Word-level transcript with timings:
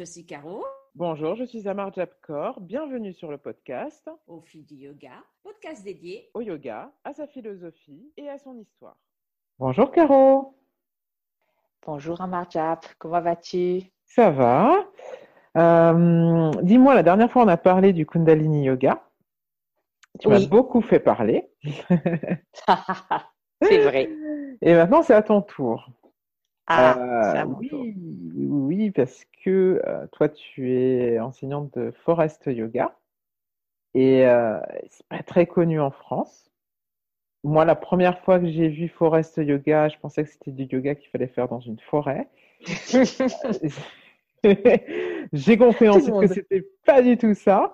je 0.00 0.04
suis 0.06 0.24
Caro. 0.24 0.64
Bonjour, 0.94 1.34
je 1.34 1.44
suis 1.44 1.68
Amar 1.68 1.92
Jabkor. 1.92 2.58
Bienvenue 2.62 3.12
sur 3.12 3.30
le 3.30 3.36
podcast 3.36 4.08
Au 4.28 4.40
fil 4.40 4.64
du 4.64 4.76
yoga, 4.76 5.12
podcast 5.42 5.84
dédié 5.84 6.30
au 6.32 6.40
yoga, 6.40 6.90
à 7.04 7.12
sa 7.12 7.26
philosophie 7.26 8.10
et 8.16 8.30
à 8.30 8.38
son 8.38 8.56
histoire. 8.56 8.96
Bonjour 9.58 9.92
Caro. 9.92 10.56
Bonjour 11.84 12.18
Amar 12.22 12.50
Jab, 12.50 12.78
comment 12.96 13.20
vas-tu? 13.20 13.82
Ça 14.06 14.30
va. 14.30 14.86
Euh, 15.58 16.50
dis-moi, 16.62 16.94
la 16.94 17.02
dernière 17.02 17.30
fois 17.30 17.42
on 17.42 17.48
a 17.48 17.58
parlé 17.58 17.92
du 17.92 18.06
Kundalini 18.06 18.64
Yoga. 18.64 19.04
Tu 20.18 20.28
m'as 20.28 20.46
beaucoup 20.46 20.80
fait 20.80 21.00
parler. 21.00 21.50
c'est 23.60 23.78
vrai. 23.80 24.08
Et 24.62 24.72
maintenant 24.72 25.02
c'est 25.02 25.12
à 25.12 25.22
ton 25.22 25.42
tour. 25.42 25.90
Ah, 26.72 27.32
c'est 27.34 27.42
oui, 27.42 27.96
oui, 28.46 28.90
parce 28.92 29.24
que 29.44 29.82
euh, 29.84 30.06
toi, 30.12 30.28
tu 30.28 30.72
es 30.72 31.18
enseignante 31.18 31.76
de 31.76 31.90
Forest 32.04 32.46
Yoga 32.46 32.96
et 33.94 34.24
euh, 34.24 34.60
c'est 34.88 35.06
pas 35.08 35.24
très 35.24 35.46
connu 35.46 35.80
en 35.80 35.90
France. 35.90 36.48
Moi, 37.42 37.64
la 37.64 37.74
première 37.74 38.20
fois 38.20 38.38
que 38.38 38.46
j'ai 38.46 38.68
vu 38.68 38.86
Forest 38.88 39.38
Yoga, 39.38 39.88
je 39.88 39.98
pensais 39.98 40.22
que 40.22 40.30
c'était 40.30 40.52
du 40.52 40.64
yoga 40.64 40.94
qu'il 40.94 41.10
fallait 41.10 41.26
faire 41.26 41.48
dans 41.48 41.58
une 41.58 41.80
forêt. 41.80 42.28
j'ai 45.32 45.56
compris 45.56 45.88
ensuite 45.88 46.20
que 46.20 46.26
c'était 46.28 46.68
pas 46.86 47.02
du 47.02 47.16
tout 47.18 47.34
ça. 47.34 47.72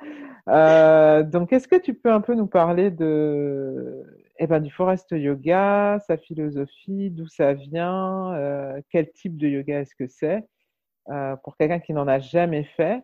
Euh, 0.48 1.22
donc, 1.22 1.53
est-ce 1.53 1.69
que 1.69 1.77
tu 1.77 1.92
peux 1.92 2.10
un 2.10 2.22
peu 2.22 2.34
nous 2.34 2.47
parler 2.47 2.91
de 2.91 4.06
eh 4.39 4.47
ben, 4.47 4.61
du 4.61 4.70
forest 4.70 5.11
yoga, 5.12 5.98
sa 6.06 6.17
philosophie, 6.17 7.11
d'où 7.11 7.27
ça 7.27 7.55
vient, 7.55 8.34
euh, 8.34 8.81
quel 8.91 9.11
type 9.12 9.37
de 9.37 9.48
yoga 9.48 9.81
est-ce 9.81 9.95
que 9.95 10.06
c'est, 10.06 10.47
euh, 11.09 11.37
pour 11.37 11.56
quelqu'un 11.56 11.81
qui 11.81 11.93
n'en 11.93 12.06
a 12.06 12.19
jamais 12.19 12.65
fait, 12.65 13.03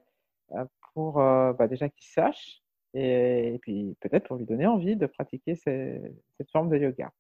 euh, 0.53 0.65
pour 0.95 1.15
bah, 1.15 1.69
déjà 1.69 1.89
qu'il 1.89 2.07
sache, 2.07 2.61
et, 2.93 3.59
puis 3.63 3.97
peut-être 4.01 4.29
pour 4.29 4.37
lui 4.37 4.45
donner 4.45 4.67
envie 4.67 4.97
de 4.97 5.07
pratiquer 5.07 5.55
cette 5.55 6.51
forme 6.51 6.69
de 6.69 6.77
yoga. 6.77 7.11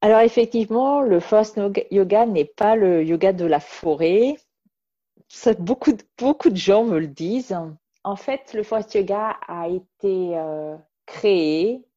Alors 0.00 0.20
effectivement, 0.20 1.00
le 1.00 1.18
forest 1.18 1.60
yoga 1.90 2.26
n'est 2.26 2.44
pas 2.44 2.76
le 2.76 3.02
yoga 3.04 3.32
de 3.32 3.44
la 3.44 3.58
forêt. 3.58 4.36
beaucoup, 5.58 5.94
beaucoup 6.16 6.50
de 6.50 6.56
gens 6.56 6.84
me 6.84 7.00
le 7.00 7.08
disent. 7.08 7.58
En 8.04 8.14
fait, 8.14 8.54
le 8.54 8.62
forest 8.62 8.94
yoga 8.94 9.36
a 9.48 9.66
été 9.66 10.40
créé 11.04 11.87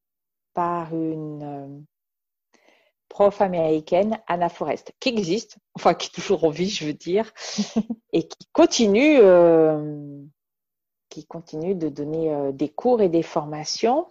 par 0.54 0.94
une 0.96 1.44
euh, 1.44 1.80
prof 3.10 3.42
américaine, 3.42 4.20
Anna 4.28 4.50
Forrest, 4.50 4.94
qui 5.00 5.10
existe, 5.10 5.58
enfin 5.76 5.94
qui 5.94 6.08
est 6.08 6.14
toujours 6.14 6.44
en 6.44 6.50
vie, 6.50 6.70
je 6.70 6.86
veux 6.86 6.94
dire, 6.94 7.32
et 8.14 8.28
qui 8.28 8.48
continue, 8.54 9.18
euh, 9.20 10.22
qui 11.10 11.26
continue 11.26 11.76
de 11.76 11.90
donner 11.90 12.34
euh, 12.34 12.52
des 12.52 12.70
cours 12.70 13.02
et 13.02 13.10
des 13.10 13.24
formations. 13.24 14.08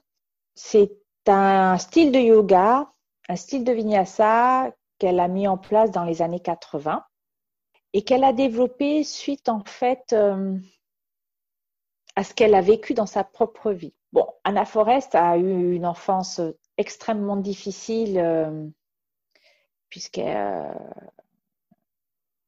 C'est 0.55 0.93
un 1.27 1.79
style 1.79 2.13
de 2.13 2.19
yoga, 2.19 2.91
un 3.29 3.37
style 3.37 3.65
de 3.65 3.73
vinyasa 3.73 4.73
qu'elle 4.99 5.21
a 5.21 5.29
mis 5.29 5.47
en 5.49 5.57
place 5.57 5.91
dans 5.91 6.05
les 6.05 6.23
années 6.23 6.41
80 6.41 7.05
et 7.93 8.03
qu'elle 8.03 8.25
a 8.25 8.33
développé 8.33 9.05
suite 9.05 9.49
en 9.49 9.65
fait 9.65 10.15
à 12.17 12.25
ce 12.25 12.35
qu'elle 12.35 12.55
a 12.55 12.61
vécu 12.61 12.95
dans 12.95 13.07
sa 13.07 13.25
propre 13.25 13.71
vie. 13.73 13.95
Bon, 14.13 14.27
Anna 14.45 14.65
Forrest 14.65 15.15
a 15.15 15.37
eu 15.37 15.73
une 15.73 15.87
enfance 15.87 16.41
extrêmement 16.77 17.37
difficile 17.37 18.19
euh, 18.19 18.67
puisqu'elle 19.89 20.37
euh, 20.37 20.73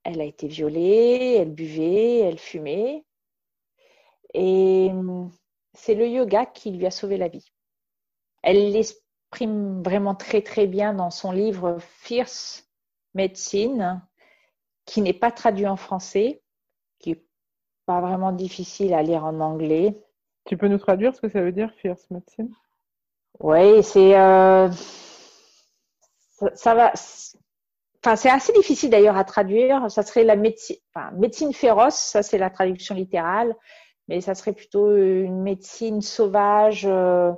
a 0.05 0.25
été 0.25 0.49
violée, 0.49 1.37
elle 1.39 1.53
buvait, 1.53 2.21
elle 2.21 2.39
fumait. 2.39 3.05
Et 4.35 4.91
c'est 5.75 5.95
le 5.95 6.09
yoga 6.09 6.47
qui 6.47 6.71
lui 6.71 6.87
a 6.87 6.91
sauvé 6.91 7.17
la 7.17 7.29
vie. 7.29 7.53
Elle 8.43 8.73
l'exprime 8.73 9.83
vraiment 9.83 10.15
très 10.15 10.43
très 10.43 10.67
bien 10.67 10.95
dans 10.95 11.11
son 11.11 11.33
livre 11.33 11.79
Fierce 11.81 12.69
Medicine, 13.15 14.03
qui 14.85 15.01
n'est 15.01 15.13
pas 15.13 15.31
traduit 15.31 15.67
en 15.67 15.77
français, 15.77 16.43
qui 16.99 17.11
n'est 17.11 17.25
pas 17.87 18.01
vraiment 18.01 18.33
difficile 18.33 18.95
à 18.95 19.03
lire 19.03 19.25
en 19.25 19.41
anglais. 19.41 20.03
Tu 20.45 20.57
peux 20.57 20.69
nous 20.69 20.79
traduire 20.79 21.15
ce 21.15 21.21
que 21.21 21.29
ça 21.29 21.41
veut 21.41 21.53
dire, 21.53 21.73
Fierce 21.77 22.11
Medicine 22.11 22.53
Oui, 23.41 23.83
c'est. 23.83 24.19
Euh, 24.19 24.69
ça, 26.55 26.75
va. 26.75 26.93
Enfin, 28.05 28.17
c'est 28.17 28.31
assez 28.31 28.53
difficile 28.53 28.91
d'ailleurs 28.91 29.17
à 29.17 29.25
traduire. 29.25 29.91
Ça 29.91 30.03
serait 30.03 30.25
la 30.25 30.35
médecine, 30.35 30.77
médecine 31.15 31.53
féroce, 31.53 31.95
ça 31.95 32.23
c'est 32.23 32.39
la 32.39 32.51
traduction 32.51 32.97
littérale, 32.97 33.55
mais 34.09 34.21
ça 34.21 34.35
serait 34.35 34.53
plutôt 34.53 34.97
une 34.97 35.43
médecine 35.43 36.01
sauvage, 36.01 36.87
euh, 36.87 37.33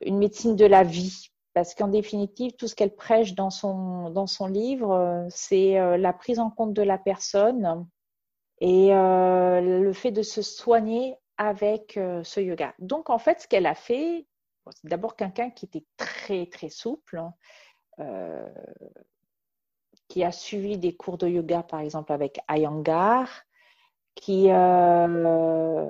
une 0.00 0.18
médecine 0.18 0.54
de 0.54 0.66
la 0.66 0.84
vie. 0.84 1.30
Parce 1.54 1.74
qu'en 1.74 1.88
définitive, 1.88 2.52
tout 2.52 2.68
ce 2.68 2.76
qu'elle 2.76 2.94
prêche 2.94 3.34
dans 3.34 3.50
son, 3.50 4.10
dans 4.10 4.28
son 4.28 4.46
livre, 4.46 5.26
c'est 5.30 5.80
euh, 5.80 5.96
la 5.96 6.12
prise 6.12 6.38
en 6.38 6.50
compte 6.50 6.72
de 6.72 6.82
la 6.82 6.98
personne 6.98 7.84
et 8.60 8.90
le 8.90 9.92
fait 9.92 10.10
de 10.10 10.22
se 10.22 10.42
soigner 10.42 11.16
avec 11.38 11.96
euh, 11.96 12.22
ce 12.24 12.40
yoga. 12.40 12.74
Donc, 12.80 13.08
en 13.08 13.18
fait, 13.18 13.42
ce 13.42 13.48
qu'elle 13.48 13.66
a 13.66 13.74
fait, 13.74 14.26
c'est 14.70 14.88
d'abord 14.88 15.16
quelqu'un 15.16 15.50
qui 15.50 15.64
était 15.64 15.84
très, 15.96 16.46
très 16.46 16.68
souple, 16.68 17.18
hein, 17.18 17.32
euh, 18.00 18.48
qui 20.08 20.24
a 20.24 20.32
suivi 20.32 20.76
des 20.76 20.94
cours 20.94 21.16
de 21.16 21.28
yoga, 21.28 21.62
par 21.62 21.80
exemple, 21.80 22.12
avec 22.12 22.40
Ayangar, 22.48 23.28
qui 24.14 24.50
euh, 24.50 25.86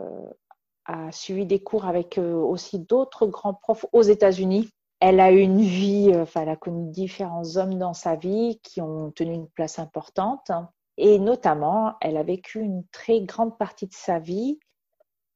a 0.85 1.13
suivi 1.13 1.47
des 1.47 1.63
cours 1.63 1.87
avec 1.87 2.19
aussi 2.19 2.79
d'autres 2.79 3.27
grands 3.27 3.55
profs 3.55 3.87
aux 3.93 4.03
États-Unis. 4.03 4.69
Elle 5.01 5.21
a 5.21 5.33
eu 5.33 5.39
une 5.39 5.61
vie, 5.61 6.13
enfin, 6.15 6.43
elle 6.43 6.49
a 6.51 6.57
connu 6.57 6.91
différents 6.91 7.57
hommes 7.57 7.79
dans 7.79 7.95
sa 7.95 8.17
vie 8.17 8.61
qui 8.63 8.81
ont 8.81 9.13
tenu 9.13 9.33
une 9.33 9.49
place 9.49 9.79
importante. 9.79 10.51
Et 10.97 11.19
notamment, 11.21 11.95
elle 12.01 12.17
a 12.17 12.25
vécu 12.25 12.61
une 12.61 12.85
très 12.89 13.21
grande 13.23 13.57
partie 13.57 13.87
de 13.87 13.95
sa 13.95 14.19
vie 14.19 14.59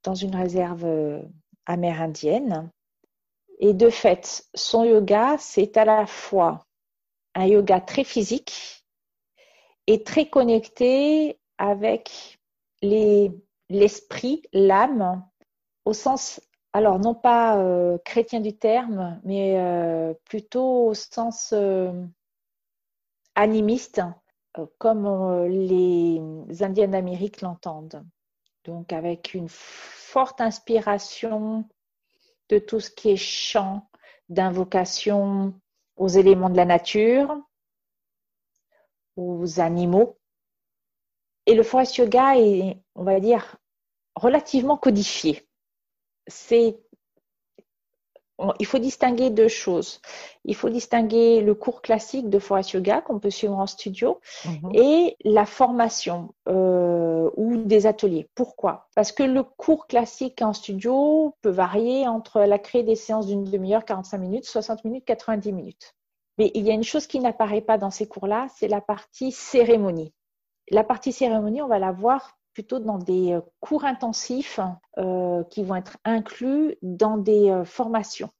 dans 0.03 0.15
une 0.15 0.35
réserve 0.35 0.85
euh, 0.85 1.23
amérindienne. 1.67 2.71
Et 3.59 3.75
de 3.75 3.91
fait, 3.91 4.45
son 4.55 4.85
yoga, 4.85 5.37
c'est 5.39 5.77
à 5.77 5.85
la 5.85 6.07
fois 6.07 6.67
un 7.35 7.47
yoga 7.47 7.81
très 7.81 8.05
physique 8.05 8.85
et 9.87 10.03
très 10.03 10.29
connecté 10.29 11.39
avec 11.59 12.41
l'esprit, 13.71 14.43
l'âme, 14.53 15.25
au 15.85 15.93
sens, 15.93 16.41
alors 16.73 16.99
non 16.99 17.15
pas 17.15 17.59
euh, 17.59 17.99
chrétien 18.05 18.41
du 18.41 18.57
terme, 18.57 19.21
mais 19.25 19.61
euh, 19.61 20.15
plutôt 20.25 20.89
au 20.89 20.95
sens 20.95 21.55
animiste, 23.35 24.03
comme 24.79 25.47
les 25.47 26.21
Indiens 26.63 26.89
d'Amérique 26.89 27.41
l'entendent. 27.41 28.05
Donc 28.65 28.93
avec 28.93 29.35
une 29.35 29.49
forte 29.49 30.41
inspiration 30.41 31.69
de 32.49 32.59
tout 32.59 32.81
ce 32.81 32.91
qui 32.91 33.11
est 33.11 33.17
chant, 33.17 33.89
d'invocation 34.29 35.55
aux 35.97 36.09
éléments 36.09 36.51
de 36.51 36.57
la 36.57 36.65
nature, 36.65 37.37
aux 39.17 39.61
animaux. 39.61 40.19
Et 41.47 41.55
le 41.55 41.63
forest 41.63 41.97
yoga 41.97 42.39
est, 42.39 42.81
on 42.95 43.05
va 43.05 43.21
dire, 43.21 43.57
relativement 44.15 44.77
codifié. 44.77 45.47
C'est 46.27 46.79
il 48.59 48.67
faut 48.67 48.79
distinguer 48.79 49.31
deux 49.31 49.49
choses. 49.49 50.01
Il 50.45 50.55
faut 50.55 50.69
distinguer 50.69 51.41
le 51.41 51.55
cours 51.55 51.83
classique 51.83 52.29
de 52.29 52.39
Forest 52.39 52.73
Yoga 52.73 53.01
qu'on 53.01 53.19
peut 53.19 53.31
suivre 53.31 53.57
en 53.59 53.67
studio 53.67 54.21
mhm. 54.45 54.71
et 54.75 55.17
la 55.25 55.47
formation 55.47 56.35
euh, 56.49 57.31
ou 57.37 57.57
des 57.57 57.87
ateliers. 57.87 58.29
Pourquoi? 58.35 58.89
Parce 58.95 59.13
que 59.13 59.23
le 59.23 59.43
cours 59.43 59.87
classique 59.87 60.43
en 60.43 60.53
studio 60.53 61.35
peut 61.43 61.51
varier 61.51 62.09
entre 62.09 62.41
la 62.41 62.59
créée 62.59 62.83
des 62.83 62.97
séances 62.97 63.27
d'une 63.27 63.45
demi-heure, 63.45 63.85
45 63.85 64.19
minutes, 64.19 64.45
60 64.45 64.85
minutes, 64.85 65.05
90 65.05 65.53
minutes. 65.53 65.95
Mais 66.39 66.51
il 66.55 66.67
y 66.67 66.71
a 66.71 66.75
une 66.75 66.85
chose 66.85 67.07
qui 67.07 67.21
n'apparaît 67.21 67.61
pas 67.61 67.79
dans 67.79 67.91
ces 67.91 68.09
cours-là, 68.09 68.47
c'est 68.57 68.69
la 68.69 68.81
partie 68.81 69.33
cérémonie. 69.33 70.13
La 70.71 70.85
partie 70.85 71.13
cérémonie, 71.13 71.61
on 71.61 71.69
va 71.69 71.79
la 71.79 71.93
voir 71.93 72.39
plutôt 72.53 72.79
dans 72.79 72.99
des 72.99 73.33
euh, 73.33 73.41
cours 73.61 73.85
intensifs 73.85 74.61
euh, 74.99 75.43
qui 75.45 75.63
vont 75.63 75.77
être 75.77 75.99
inclus 76.05 76.77
dans 76.83 77.17
des 77.17 77.51
euh, 77.51 77.65
formations. 77.65 78.31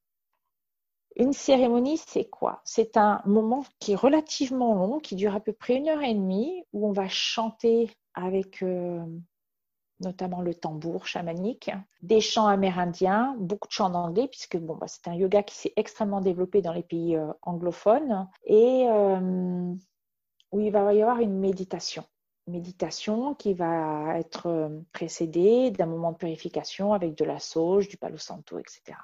Une 1.15 1.33
cérémonie, 1.33 1.97
c'est 1.97 2.25
quoi? 2.25 2.61
C'est 2.63 2.97
un 2.97 3.21
moment 3.25 3.63
qui 3.79 3.91
est 3.91 3.95
relativement 3.95 4.73
long, 4.73 4.99
qui 4.99 5.15
dure 5.15 5.35
à 5.35 5.39
peu 5.39 5.53
près 5.53 5.75
une 5.75 5.87
heure 5.87 6.01
et 6.01 6.13
demie, 6.13 6.63
où 6.73 6.87
on 6.87 6.91
va 6.91 7.07
chanter 7.07 7.91
avec 8.15 8.65
notamment 9.99 10.41
le 10.41 10.55
tambour 10.55 11.05
chamanique, 11.05 11.69
des 12.01 12.19
chants 12.19 12.47
amérindiens, 12.47 13.35
beaucoup 13.37 13.67
de 13.67 13.73
chants 13.73 13.93
en 13.93 14.05
anglais, 14.05 14.27
puisque 14.27 14.57
bon, 14.57 14.75
bah, 14.75 14.87
c'est 14.87 15.07
un 15.07 15.13
yoga 15.13 15.43
qui 15.43 15.53
s'est 15.53 15.73
extrêmement 15.75 16.19
développé 16.19 16.63
dans 16.63 16.73
les 16.73 16.81
pays 16.81 17.15
anglophones, 17.43 18.27
et 18.45 18.87
où 20.51 20.59
il 20.59 20.71
va 20.71 20.93
y 20.95 21.01
avoir 21.03 21.19
une 21.19 21.37
méditation. 21.37 22.03
Méditation 22.47 23.35
qui 23.35 23.53
va 23.53 24.17
être 24.17 24.47
euh, 24.47 24.69
précédée 24.91 25.71
d'un 25.71 25.85
moment 25.85 26.11
de 26.11 26.17
purification 26.17 26.93
avec 26.93 27.15
de 27.15 27.25
la 27.25 27.39
sauge, 27.39 27.87
du 27.87 27.97
palo 27.97 28.17
santo, 28.17 28.59
etc. 28.59 28.97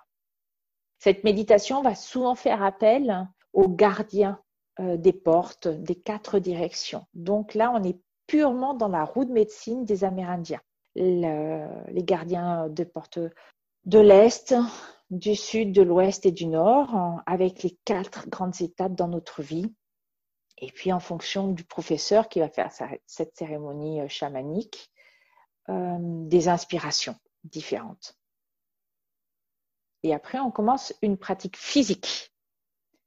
Cette 1.00 1.24
méditation 1.24 1.82
va 1.82 1.96
souvent 1.96 2.36
faire 2.36 2.62
appel 2.64 3.28
aux 3.54 3.70
gardiens 3.70 4.42
euh, 4.80 4.98
des 4.98 5.14
portes 5.14 5.68
des 5.68 5.96
quatre 5.96 6.40
directions. 6.40 7.06
Donc 7.14 7.54
là, 7.54 7.72
on 7.74 7.84
est 7.84 8.00
purement 8.28 8.74
dans 8.74 8.90
la 8.90 9.06
roue 9.06 9.26
de 9.26 9.32
médecine 9.32 9.86
des 9.86 10.04
Amérindiens. 10.04 10.62
les 10.96 12.04
gardiens 12.04 12.68
des 12.70 12.86
portes 12.86 13.20
de 13.86 14.00
l'Est, 14.00 14.54
du 15.10 15.36
Sud, 15.36 15.72
de 15.72 15.82
l'Ouest 15.82 16.26
et 16.28 16.32
du 16.32 16.46
Nord, 16.46 17.22
avec 17.26 17.64
les 17.64 17.76
quatre 17.86 18.30
grandes 18.30 18.62
étapes 18.62 18.94
dans 18.94 19.08
notre 19.08 19.42
vie 19.42 19.74
et 20.60 20.72
puis 20.72 20.92
en 20.92 21.00
fonction 21.00 21.48
du 21.48 21.64
professeur 21.64 22.30
qui 22.30 22.40
va 22.40 22.50
faire 22.50 22.72
cette 23.06 23.36
cérémonie 23.36 24.02
euh, 24.02 24.08
chamanique, 24.08 24.92
euh, 25.70 25.98
des 26.00 26.48
inspirations 26.48 27.16
différentes. 27.44 28.16
Et 30.04 30.14
après, 30.14 30.40
on 30.40 30.52
commence 30.52 30.94
une 31.02 31.18
pratique 31.18 31.58
physique, 31.58 32.34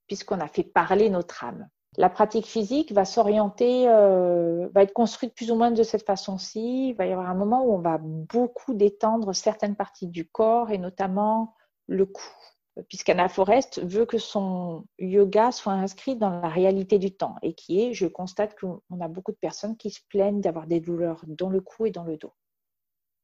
puisqu'on 0.06 0.40
a 0.40 0.48
fait 0.48 0.64
parler 0.64 1.10
notre 1.10 1.44
âme. 1.44 1.68
La 1.98 2.08
pratique 2.08 2.46
physique 2.46 2.92
va 2.92 3.04
s'orienter, 3.04 3.88
euh, 3.88 4.68
va 4.74 4.82
être 4.82 4.94
construite 4.94 5.34
plus 5.34 5.50
ou 5.50 5.56
moins 5.56 5.70
de 5.70 5.82
cette 5.82 6.06
façon-ci. 6.06 6.88
Il 6.88 6.94
va 6.94 7.06
y 7.06 7.12
avoir 7.12 7.28
un 7.28 7.34
moment 7.34 7.64
où 7.64 7.74
on 7.74 7.80
va 7.80 7.98
beaucoup 8.00 8.72
détendre 8.72 9.34
certaines 9.34 9.76
parties 9.76 10.08
du 10.08 10.26
corps 10.26 10.70
et 10.70 10.78
notamment 10.78 11.54
le 11.86 12.06
cou 12.06 12.22
puisqu'Anna 12.88 13.28
Forest 13.28 13.82
veut 13.82 14.06
que 14.06 14.18
son 14.18 14.84
yoga 14.98 15.52
soit 15.52 15.72
inscrit 15.72 16.16
dans 16.16 16.30
la 16.30 16.48
réalité 16.48 16.98
du 16.98 17.14
temps 17.14 17.36
et 17.42 17.54
qui 17.54 17.82
est, 17.82 17.92
je 17.92 18.06
constate 18.06 18.58
qu'on 18.58 19.00
a 19.00 19.08
beaucoup 19.08 19.32
de 19.32 19.36
personnes 19.36 19.76
qui 19.76 19.90
se 19.90 20.00
plaignent 20.08 20.40
d'avoir 20.40 20.66
des 20.66 20.80
douleurs 20.80 21.22
dans 21.26 21.50
le 21.50 21.60
cou 21.60 21.86
et 21.86 21.90
dans 21.90 22.04
le 22.04 22.16
dos. 22.16 22.32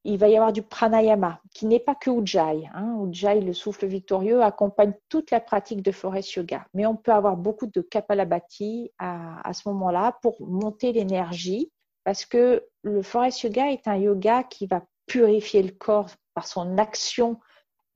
Il 0.05 0.17
va 0.17 0.29
y 0.29 0.37
avoir 0.37 0.53
du 0.53 0.63
pranayama, 0.63 1.41
qui 1.53 1.67
n'est 1.67 1.81
pas 1.81 1.95
que 1.95 2.11
Ujjayi. 2.11 2.69
Hein. 2.73 3.05
Ujjayi, 3.09 3.41
le 3.41 3.53
souffle 3.53 3.87
victorieux, 3.87 4.43
accompagne 4.43 4.95
toute 5.09 5.31
la 5.31 5.41
pratique 5.41 5.83
de 5.83 5.91
forest 5.91 6.33
yoga. 6.35 6.67
Mais 6.73 6.87
on 6.87 6.97
peut 6.97 7.13
avoir 7.13 7.37
beaucoup 7.37 7.67
de 7.67 7.81
kapalabhati 7.81 8.93
à, 8.99 9.47
à 9.47 9.53
ce 9.53 9.69
moment-là 9.69 10.17
pour 10.23 10.41
monter 10.41 10.93
l'énergie, 10.93 11.73
parce 12.05 12.25
que 12.25 12.65
le 12.83 13.03
forest 13.03 13.43
yoga 13.43 13.71
est 13.71 13.89
un 13.89 13.97
yoga 13.97 14.45
qui 14.45 14.67
va 14.67 14.83
purifier 15.07 15.63
le 15.63 15.73
corps 15.73 16.11
par 16.33 16.47
son 16.47 16.79
action 16.79 17.41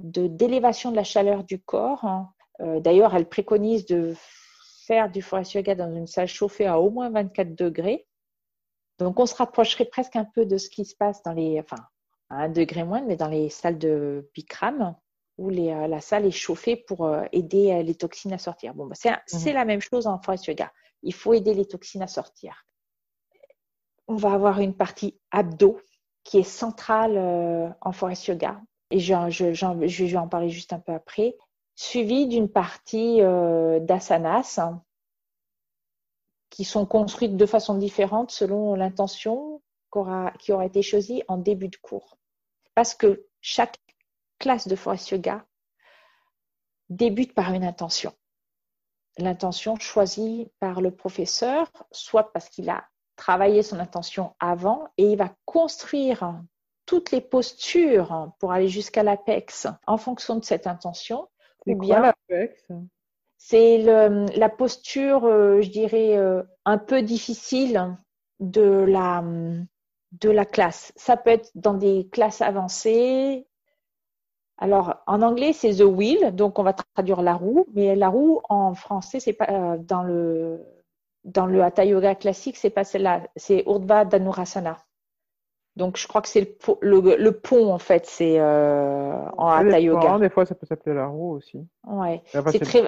d'élévation 0.02 0.90
de, 0.90 0.96
la 0.96 1.04
chaleur 1.04 1.44
du 1.44 1.60
corps. 1.60 2.04
Hein. 2.04 2.32
Euh, 2.60 2.80
d'ailleurs, 2.80 3.14
elle 3.14 3.28
préconise 3.28 3.86
de 3.86 4.14
faire 4.86 5.10
du 5.10 5.22
forest 5.22 5.54
yoga 5.54 5.74
dans 5.74 5.94
une 5.94 6.06
salle 6.06 6.28
chauffée 6.28 6.66
à 6.66 6.80
au 6.80 6.90
moins 6.90 7.10
24 7.10 7.54
degrés. 7.54 8.06
Donc, 8.98 9.18
on 9.20 9.26
se 9.26 9.34
rapprocherait 9.34 9.86
presque 9.86 10.16
un 10.16 10.24
peu 10.24 10.44
de 10.44 10.58
ce 10.58 10.68
qui 10.68 10.84
se 10.84 10.94
passe 10.94 11.22
dans 11.22 11.32
les, 11.32 11.58
enfin, 11.60 11.82
à 12.30 12.42
un 12.42 12.48
degré 12.48 12.84
moins, 12.84 13.00
mais 13.02 13.16
dans 13.16 13.28
les 13.28 13.48
salles 13.48 13.78
de 13.78 14.28
Bikram, 14.34 14.96
où 15.38 15.50
euh, 15.50 15.86
la 15.86 16.00
salle 16.00 16.26
est 16.26 16.30
chauffée 16.30 16.76
pour 16.76 17.06
euh, 17.06 17.24
aider 17.32 17.82
les 17.82 17.94
toxines 17.94 18.32
à 18.32 18.38
sortir. 18.38 18.74
Bon, 18.74 18.86
bah, 18.86 18.94
c'est 18.96 19.50
mmh. 19.50 19.54
la 19.54 19.64
même 19.64 19.80
chose 19.80 20.06
en 20.06 20.20
forest 20.20 20.46
yoga. 20.46 20.72
Il 21.02 21.14
faut 21.14 21.32
aider 21.32 21.54
les 21.54 21.66
toxines 21.66 22.02
à 22.02 22.06
sortir. 22.06 22.66
On 24.08 24.16
va 24.16 24.32
avoir 24.32 24.60
une 24.60 24.74
partie 24.74 25.18
abdos 25.30 25.80
qui 26.22 26.38
est 26.38 26.44
centrale 26.44 27.74
en 27.80 27.92
forest 27.92 28.26
yoga 28.26 28.60
et 28.92 28.98
je, 29.00 30.04
vais 30.04 30.16
en 30.16 30.28
parler 30.28 30.50
juste 30.50 30.74
un 30.74 30.78
peu 30.78 30.92
après, 30.92 31.34
suivi 31.74 32.26
d'une 32.26 32.50
partie 32.50 33.22
euh, 33.22 33.80
d'asanas 33.80 34.60
qui 36.50 36.64
sont 36.64 36.84
construites 36.84 37.38
de 37.38 37.46
façon 37.46 37.76
différente 37.76 38.30
selon 38.30 38.74
l'intention 38.74 39.62
qui 40.38 40.52
aura 40.52 40.66
été 40.66 40.82
choisie 40.82 41.22
en 41.26 41.38
début 41.38 41.68
de 41.68 41.76
cours. 41.76 42.18
Parce 42.74 42.94
que 42.94 43.26
chaque 43.40 43.78
classe 44.38 44.68
de 44.68 44.76
forest 44.76 45.10
yoga 45.10 45.46
débute 46.90 47.34
par 47.34 47.54
une 47.54 47.64
intention. 47.64 48.12
L'intention 49.16 49.76
choisie 49.76 50.50
par 50.60 50.82
le 50.82 50.90
professeur, 50.90 51.70
soit 51.92 52.32
parce 52.32 52.50
qu'il 52.50 52.68
a 52.68 52.84
travaillé 53.16 53.62
son 53.62 53.78
intention 53.78 54.34
avant 54.38 54.86
et 54.98 55.04
il 55.04 55.16
va 55.16 55.34
construire 55.46 56.42
toutes 56.92 57.10
les 57.10 57.22
postures 57.22 58.32
pour 58.38 58.52
aller 58.52 58.68
jusqu'à 58.68 59.02
l'apex 59.02 59.66
en 59.86 59.96
fonction 59.96 60.36
de 60.36 60.44
cette 60.44 60.66
intention. 60.66 61.26
Ou 61.66 61.74
bien 61.74 62.00
l'apex? 62.02 62.68
C'est 63.38 63.78
la 63.78 64.48
posture, 64.50 65.24
euh, 65.24 65.62
je 65.62 65.70
dirais, 65.70 66.18
euh, 66.18 66.42
un 66.66 66.76
peu 66.76 67.00
difficile 67.00 67.96
de 68.40 68.84
la, 68.86 69.24
de 70.20 70.28
la 70.28 70.44
classe. 70.44 70.92
Ça 70.96 71.16
peut 71.16 71.30
être 71.30 71.50
dans 71.54 71.72
des 71.72 72.10
classes 72.12 72.42
avancées. 72.42 73.46
Alors, 74.58 74.96
en 75.06 75.22
anglais, 75.22 75.54
c'est 75.54 75.76
the 75.76 75.86
wheel, 75.86 76.36
donc 76.36 76.58
on 76.58 76.62
va 76.62 76.74
traduire 76.74 77.22
la 77.22 77.32
roue, 77.32 77.64
mais 77.72 77.96
la 77.96 78.10
roue 78.10 78.42
en 78.50 78.74
français, 78.74 79.18
c'est 79.18 79.32
pas 79.32 79.48
euh, 79.48 79.78
dans 79.78 80.02
le 80.02 80.60
dans 81.24 81.46
le 81.46 81.62
hatha 81.62 81.86
yoga 81.86 82.14
classique, 82.16 82.58
c'est 82.58 82.68
pas 82.68 82.84
celle-là, 82.84 83.22
c'est 83.36 83.64
Urdhva 83.66 84.04
Dhanurasana. 84.04 84.76
Donc, 85.76 85.96
je 85.96 86.06
crois 86.06 86.20
que 86.20 86.28
c'est 86.28 86.58
le, 86.82 87.30
pont, 87.30 87.72
en 87.72 87.78
fait, 87.78 88.04
c'est 88.04 88.38
euh, 88.38 89.14
en 89.38 89.48
hatha 89.48 89.80
yoga. 89.80 90.18
Des 90.18 90.28
fois, 90.28 90.44
ça 90.44 90.54
peut 90.54 90.66
s'appeler 90.66 90.94
la 90.94 91.06
roue 91.06 91.32
aussi. 91.36 91.66
Ouais. 91.86 92.22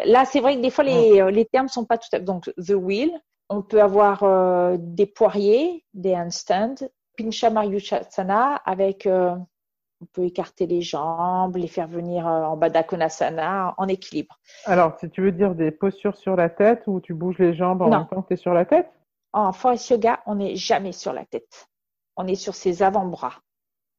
Là, 0.04 0.24
c'est 0.26 0.40
vrai 0.40 0.56
que 0.56 0.60
des 0.60 0.70
fois, 0.70 0.84
les, 0.84 1.20
euh, 1.20 1.30
les 1.30 1.46
termes 1.46 1.68
sont 1.68 1.86
pas 1.86 1.96
tout 1.96 2.08
à 2.12 2.18
fait. 2.18 2.24
Donc, 2.24 2.52
the 2.58 2.74
wheel, 2.74 3.10
on 3.48 3.62
peut 3.62 3.80
avoir 3.80 4.22
euh, 4.22 4.76
des 4.78 5.06
poiriers, 5.06 5.84
des 5.94 6.14
handstands, 6.14 6.74
pincha 7.16 7.48
mayuchasana 7.48 8.56
avec, 8.66 9.08
on 9.08 10.06
peut 10.12 10.24
écarter 10.24 10.66
les 10.66 10.82
jambes, 10.82 11.56
les 11.56 11.68
faire 11.68 11.88
venir 11.88 12.26
en 12.26 12.58
bas 12.58 12.68
d'Akonasana 12.68 13.74
en 13.78 13.88
équilibre. 13.88 14.38
Alors, 14.66 14.98
si 15.00 15.08
tu 15.08 15.22
veux 15.22 15.32
dire 15.32 15.54
des 15.54 15.70
postures 15.70 16.16
sur 16.16 16.36
la 16.36 16.50
tête 16.50 16.82
ou 16.86 17.00
tu 17.00 17.14
bouges 17.14 17.38
les 17.38 17.54
jambes 17.54 17.80
en 17.80 17.88
même 17.88 18.06
temps 18.08 18.20
que 18.20 18.28
tu 18.28 18.34
es 18.34 18.36
sur 18.36 18.52
la 18.52 18.66
tête? 18.66 18.90
En 19.32 19.52
forest 19.52 19.88
yoga, 19.88 20.20
on 20.26 20.34
n'est 20.34 20.54
jamais 20.54 20.92
sur 20.92 21.12
la 21.14 21.24
tête 21.24 21.68
on 22.16 22.26
est 22.26 22.34
sur 22.34 22.54
ses 22.54 22.82
avant-bras. 22.82 23.34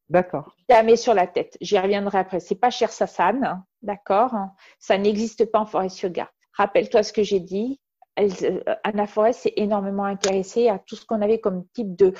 D'accord. 0.09 0.55
Jamais 0.69 0.97
sur 0.97 1.13
la 1.13 1.27
tête. 1.27 1.57
J'y 1.61 1.79
reviendrai 1.79 2.19
après. 2.19 2.39
C'est 2.39 2.55
pas 2.55 2.69
cher 2.69 2.91
Sassan, 2.91 3.63
d'accord 3.81 4.35
Ça 4.79 4.97
n'existe 4.97 5.45
pas 5.51 5.59
en 5.59 5.65
forest 5.65 5.99
yoga. 6.01 6.29
Rappelle-toi 6.53 7.03
ce 7.03 7.11
que 7.11 7.23
j'ai 7.23 7.39
dit. 7.39 7.79
Euh, 8.19 8.63
Anna 8.83 9.07
Forest 9.07 9.41
s'est 9.41 9.53
énormément 9.57 10.05
intéressée 10.05 10.69
à 10.69 10.79
tout 10.79 10.95
ce 10.95 11.05
qu'on 11.05 11.21
avait 11.21 11.39
comme 11.39 11.65
type 11.73 11.95
de 11.95 12.13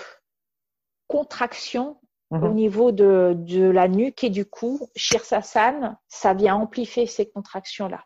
contraction 1.07 1.97
au 2.31 2.37
mhm. 2.37 2.53
niveau 2.53 2.91
de, 2.91 3.69
la 3.71 3.87
nuque 3.87 4.23
et 4.23 4.29
du 4.29 4.45
cou. 4.45 4.89
Shirsasana, 4.95 5.99
ça 6.07 6.33
vient 6.33 6.55
amplifier 6.55 7.05
ces 7.05 7.29
contractions-là. 7.29 8.03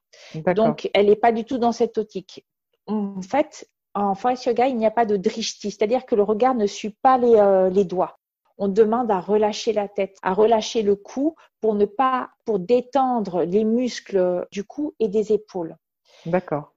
Donc, 0.53 0.89
elle 0.93 1.07
n'est 1.07 1.15
pas 1.15 1.31
du 1.31 1.45
tout 1.45 1.57
dans 1.57 1.71
cette 1.71 1.97
optique. 1.97 2.45
En 2.85 3.21
fait, 3.21 3.69
en 3.93 4.15
forest 4.15 4.45
yoga, 4.45 4.67
il 4.67 4.77
n'y 4.77 4.85
a 4.85 4.91
pas 4.91 5.05
de 5.05 5.17
drishti, 5.17 5.71
c'est-à-dire 5.71 6.05
que 6.05 6.15
le 6.15 6.23
regard 6.23 6.55
ne 6.55 6.65
suit 6.67 6.95
pas 7.01 7.19
euh, 7.19 7.69
les, 7.69 7.85
doigts. 7.85 8.19
On 8.57 8.67
demande 8.67 9.09
à 9.11 9.19
relâcher 9.19 9.73
la 9.73 9.87
tête, 9.87 10.17
à 10.21 10.33
relâcher 10.33 10.81
le 10.81 10.95
cou 10.95 11.35
pour 11.61 11.75
ne 11.75 11.85
pas, 11.85 12.29
pour 12.45 12.59
détendre 12.59 13.43
les 13.43 13.63
muscles 13.63 14.47
du 14.51 14.63
cou 14.63 14.93
et 14.99 15.07
des 15.07 15.33
épaules. 15.33 15.75
D'accord. 16.25 16.73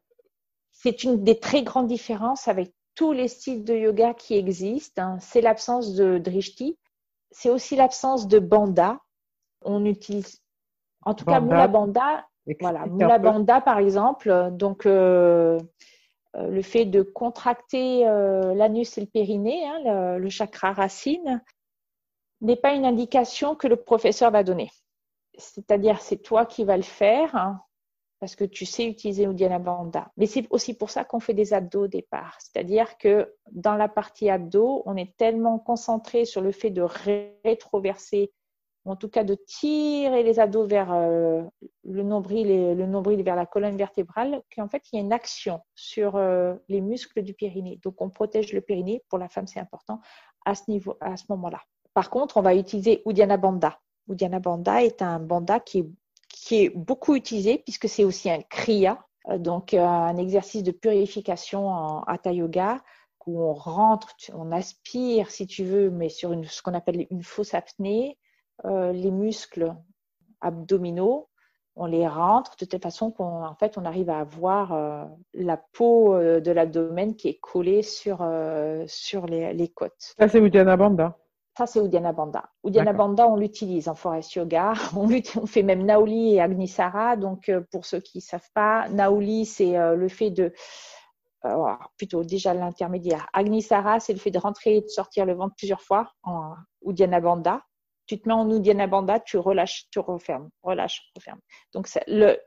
C'est 0.71 1.05
une 1.05 1.23
des 1.23 1.39
très 1.39 1.63
grandes 1.63 1.87
différences 1.87 2.49
avec 2.49 2.73
tous 2.95 3.13
les 3.13 3.29
styles 3.29 3.65
de 3.65 3.75
yoga 3.75 4.15
qui 4.15 4.37
existent. 4.37 5.03
Hein. 5.03 5.19
C'est 5.21 5.41
l'absence 5.41 5.95
de 5.95 6.19
drishti. 6.19 6.79
C'est 7.31 7.51
aussi 7.51 7.77
l'absence 7.77 8.29
de 8.29 8.39
banda. 8.39 8.99
On 9.65 9.85
utilise, 9.85 10.41
en 11.03 11.15
tout 11.15 11.25
cas, 11.25 11.41
Mula 11.41 11.69
Banda. 11.69 12.27
Voilà, 12.61 12.87
Mula 12.87 13.19
Banda, 13.19 13.61
par 13.61 13.79
exemple. 13.79 14.51
Donc, 14.53 14.87
euh, 14.87 15.59
le 16.35 16.63
fait 16.63 16.85
de 16.85 17.03
contracter 17.03 18.07
euh, 18.07 18.55
l'anus 18.55 18.97
et 18.99 19.03
le 19.03 19.07
périnée, 19.07 19.67
hein, 19.67 20.19
le, 20.19 20.29
chakra 20.31 20.73
racine, 20.73 21.43
n'est 22.41 22.57
pas 22.57 22.75
une 22.75 22.85
indication 22.85 23.55
que 23.55 23.69
le 23.69 23.77
professeur 23.77 24.31
va 24.31 24.43
donner. 24.43 24.71
C'est-à-dire, 25.39 26.01
c'est 26.01 26.19
toi 26.19 26.47
qui 26.47 26.65
vas 26.65 26.77
le 26.77 26.83
faire 26.83 27.35
hein, 27.37 27.61
parce 28.23 28.37
que 28.37 28.45
tu 28.45 28.67
sais 28.67 28.87
utiliser 28.87 29.25
Uddiyana. 29.25 29.61
Mais 30.17 30.27
c'est 30.27 30.47
aussi 30.51 30.75
pour 30.75 30.91
ça 30.91 31.05
qu'on 31.05 31.19
fait 31.19 31.35
des 31.35 31.53
abdos 31.53 31.85
au 31.85 31.89
départ. 31.89 32.39
C'est-à-dire 32.39 32.97
que 32.97 33.35
dans 33.51 33.75
la 33.75 33.89
partie 33.89 34.31
abdos, 34.31 34.85
on 34.87 34.97
est 34.97 35.17
tellement 35.17 35.59
concentré 35.59 36.25
sur 36.25 36.41
le 36.41 36.53
fait 36.53 36.71
de 36.71 36.83
rétroverser 36.83 38.33
en 38.85 38.97
tout 38.97 39.09
cas 39.09 39.25
de 39.25 39.35
tirer 39.35 40.23
les 40.23 40.41
abdos 40.41 40.67
vers 40.67 40.93
euh, 40.93 41.43
le 41.85 42.03
nombril 42.03 42.51
et 42.51 42.75
le 42.75 42.87
nombril 42.87 43.23
vers 43.23 43.37
la 43.37 43.47
colonne 43.47 43.77
vertébrale, 43.77 44.43
qu'en 44.55 44.69
fait 44.69 44.83
il 44.93 44.97
y 44.97 44.99
a 44.99 45.03
une 45.03 45.13
action 45.13 45.61
sur 45.75 46.17
euh, 46.17 46.55
les 46.69 46.81
muscles 46.81 47.23
du 47.23 47.35
périnée. 47.35 47.79
Donc 47.83 48.01
on 48.01 48.11
protège 48.11 48.53
le 48.53 48.61
périnée, 48.61 49.05
pour 49.09 49.19
la 49.19 49.29
femme 49.29 49.47
c'est 49.47 49.61
important 49.61 50.01
à 50.45 50.55
ce 50.55 50.65
niveau, 50.69 50.97
à 51.01 51.17
ce 51.17 51.25
moment-là. 51.31 51.61
Par 51.95 52.11
contre, 52.11 52.39
on 52.39 52.43
va 52.43 52.55
utiliser 52.55 53.03
Uddiyana 53.07 53.37
Bandha. 53.37 53.79
Uddiyana 54.09 54.41
Bandha 54.41 54.83
est 54.83 55.03
un 55.03 55.21
bandha 55.21 55.61
qui 55.61 55.81
est, 55.81 55.91
qui 56.29 56.65
est 56.65 56.71
beaucoup 56.71 57.15
utilisé 57.15 57.59
puisque 57.59 57.89
c'est 57.89 58.05
aussi 58.05 58.31
un 58.31 58.43
kriya, 58.43 59.05
euh, 59.29 59.39
donc 59.39 59.75
un 59.75 60.17
exercice 60.17 60.65
de 60.65 60.73
purification 60.73 61.69
en 61.69 62.03
hatha 62.03 62.33
yoga 62.33 62.79
où 63.27 63.41
on 63.41 63.55
rentre, 63.55 64.17
on 64.35 64.51
aspire, 64.51 65.31
si 65.31 65.47
tu 65.47 65.63
veux, 65.63 65.91
mais 65.91 66.09
sur 66.09 66.35
ce 66.45 66.61
qu'on 66.61 66.75
appelle 66.75 67.07
une 67.11 67.23
fausse 67.23 67.55
apnée, 67.55 68.19
euh, 68.65 68.93
les 68.93 69.11
muscles 69.11 69.75
abdominaux, 70.41 71.29
on 71.75 71.87
les 71.87 72.07
rentre 72.07 72.57
de 72.57 72.65
telle 72.65 72.81
façon 72.81 73.11
qu'en 73.11 73.55
fait, 73.55 73.79
on 73.79 73.85
arrive 73.85 74.11
à 74.11 74.21
avoir 74.21 74.73
euh, 74.73 75.05
la 75.33 75.57
peau 75.57 76.15
euh, 76.15 76.41
de 76.41 76.51
l'abdomen 76.53 77.17
qui 77.17 77.29
est 77.29 77.41
collée 77.41 77.83
sur, 77.83 78.19
sur 78.87 79.27
les, 79.27 79.53
les, 79.55 79.69
côtes. 79.69 80.15
Ça, 80.19 80.29
c'est 80.29 80.39
Uddiyana 80.39 80.77
Bandha. 80.77 81.17
Ça, 81.57 81.67
c'est 81.67 81.81
Uddiyana 81.81 82.13
Bandha. 82.13 82.45
Uddiyana 82.65 82.93
Bandha, 82.93 83.27
on 83.27 83.37
l'utilise 83.37 83.89
en 83.89 83.95
forest 83.95 84.35
yoga. 84.35 84.75
On, 84.97 85.09
on, 85.09 85.47
fait 85.47 85.63
même 85.63 85.85
Nauli 85.85 86.35
et 86.35 86.41
Agnisara. 86.41 87.17
Donc, 87.17 87.51
pour 87.71 87.85
ceux 87.85 88.01
qui 88.01 88.19
ne 88.19 88.23
savent 88.23 88.51
pas, 88.55 88.89
Nauli, 88.91 89.45
c'est 89.45 89.75
le 89.95 90.09
fait 90.09 90.31
de 90.31 90.53
plutôt 91.97 92.23
déjà 92.23 92.55
l'intermédiaire. 92.55 93.29
Agnisara, 93.33 93.99
c'est 93.99 94.13
le 94.13 94.19
fait 94.19 94.31
de 94.31 94.39
rentrer 94.39 94.77
et 94.77 94.81
de 94.83 94.89
sortir 94.89 95.27
le 95.27 95.35
ventre 95.35 95.55
plusieurs 95.57 95.83
fois 95.83 96.13
en 96.23 96.55
Uddiyana 96.87 97.21
Bandha. 97.21 97.63
Tu 98.13 98.21
te 98.21 98.29
mets 98.29 98.35
en 98.35 98.51
Uddiyana 98.51 98.87
Bandha, 98.89 99.21
tu 99.21 99.39
relâches, 99.39 99.87
tu 99.91 99.99
refermes, 99.99 100.51
relâches, 100.63 101.11
refermes. 101.17 101.41
Donc 101.73 101.89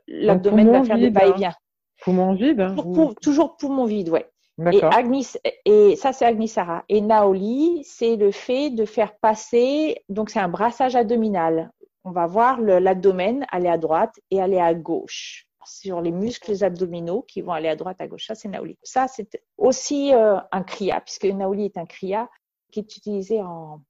l'abdomen 0.06 0.70
va 0.70 0.84
faire 0.84 0.96
des 0.96 1.10
va-et-vient. 1.10 1.54
Poumon 2.02 2.34
vide 2.34 2.60
hein, 2.60 2.76
Toujours 3.20 3.56
poumon 3.56 3.84
vide, 3.84 4.10
ouais. 4.10 4.30
Et, 4.70 4.80
Agnis, 4.84 5.32
et 5.64 5.96
ça, 5.96 6.12
c'est 6.12 6.24
Agnisara. 6.24 6.84
Et 6.88 7.00
Naoli, 7.00 7.82
c'est 7.82 8.14
le 8.14 8.30
fait 8.30 8.70
de 8.70 8.84
faire 8.84 9.18
passer, 9.18 10.04
donc 10.08 10.30
c'est 10.30 10.38
un 10.38 10.46
brassage 10.46 10.94
abdominal. 10.94 11.72
On 12.04 12.12
va 12.12 12.28
voir 12.28 12.60
l'abdomen 12.60 13.44
aller 13.50 13.68
à 13.68 13.76
droite 13.76 14.14
et 14.30 14.40
aller 14.40 14.60
à 14.60 14.72
gauche 14.72 15.48
sur 15.64 16.00
les 16.00 16.12
muscles 16.12 16.62
abdominaux 16.62 17.22
qui 17.22 17.42
vont 17.42 17.54
aller 17.54 17.68
à 17.68 17.74
droite, 17.74 18.00
à 18.00 18.06
gauche. 18.06 18.28
Ça, 18.28 18.36
c'est 18.36 18.46
Naoli. 18.46 18.78
Ça, 18.84 19.08
c'est 19.08 19.42
aussi 19.58 20.14
euh, 20.14 20.38
un 20.52 20.62
kriya, 20.62 21.00
puisque 21.00 21.24
Naoli 21.24 21.64
est 21.64 21.76
un 21.76 21.86
kriya 21.86 22.30
qui 22.70 22.78
est 22.78 22.96
utilisé 22.96 23.42
en, 23.42 23.80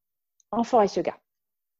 en 0.52 0.64
forest 0.64 0.96
yoga. 0.96 1.12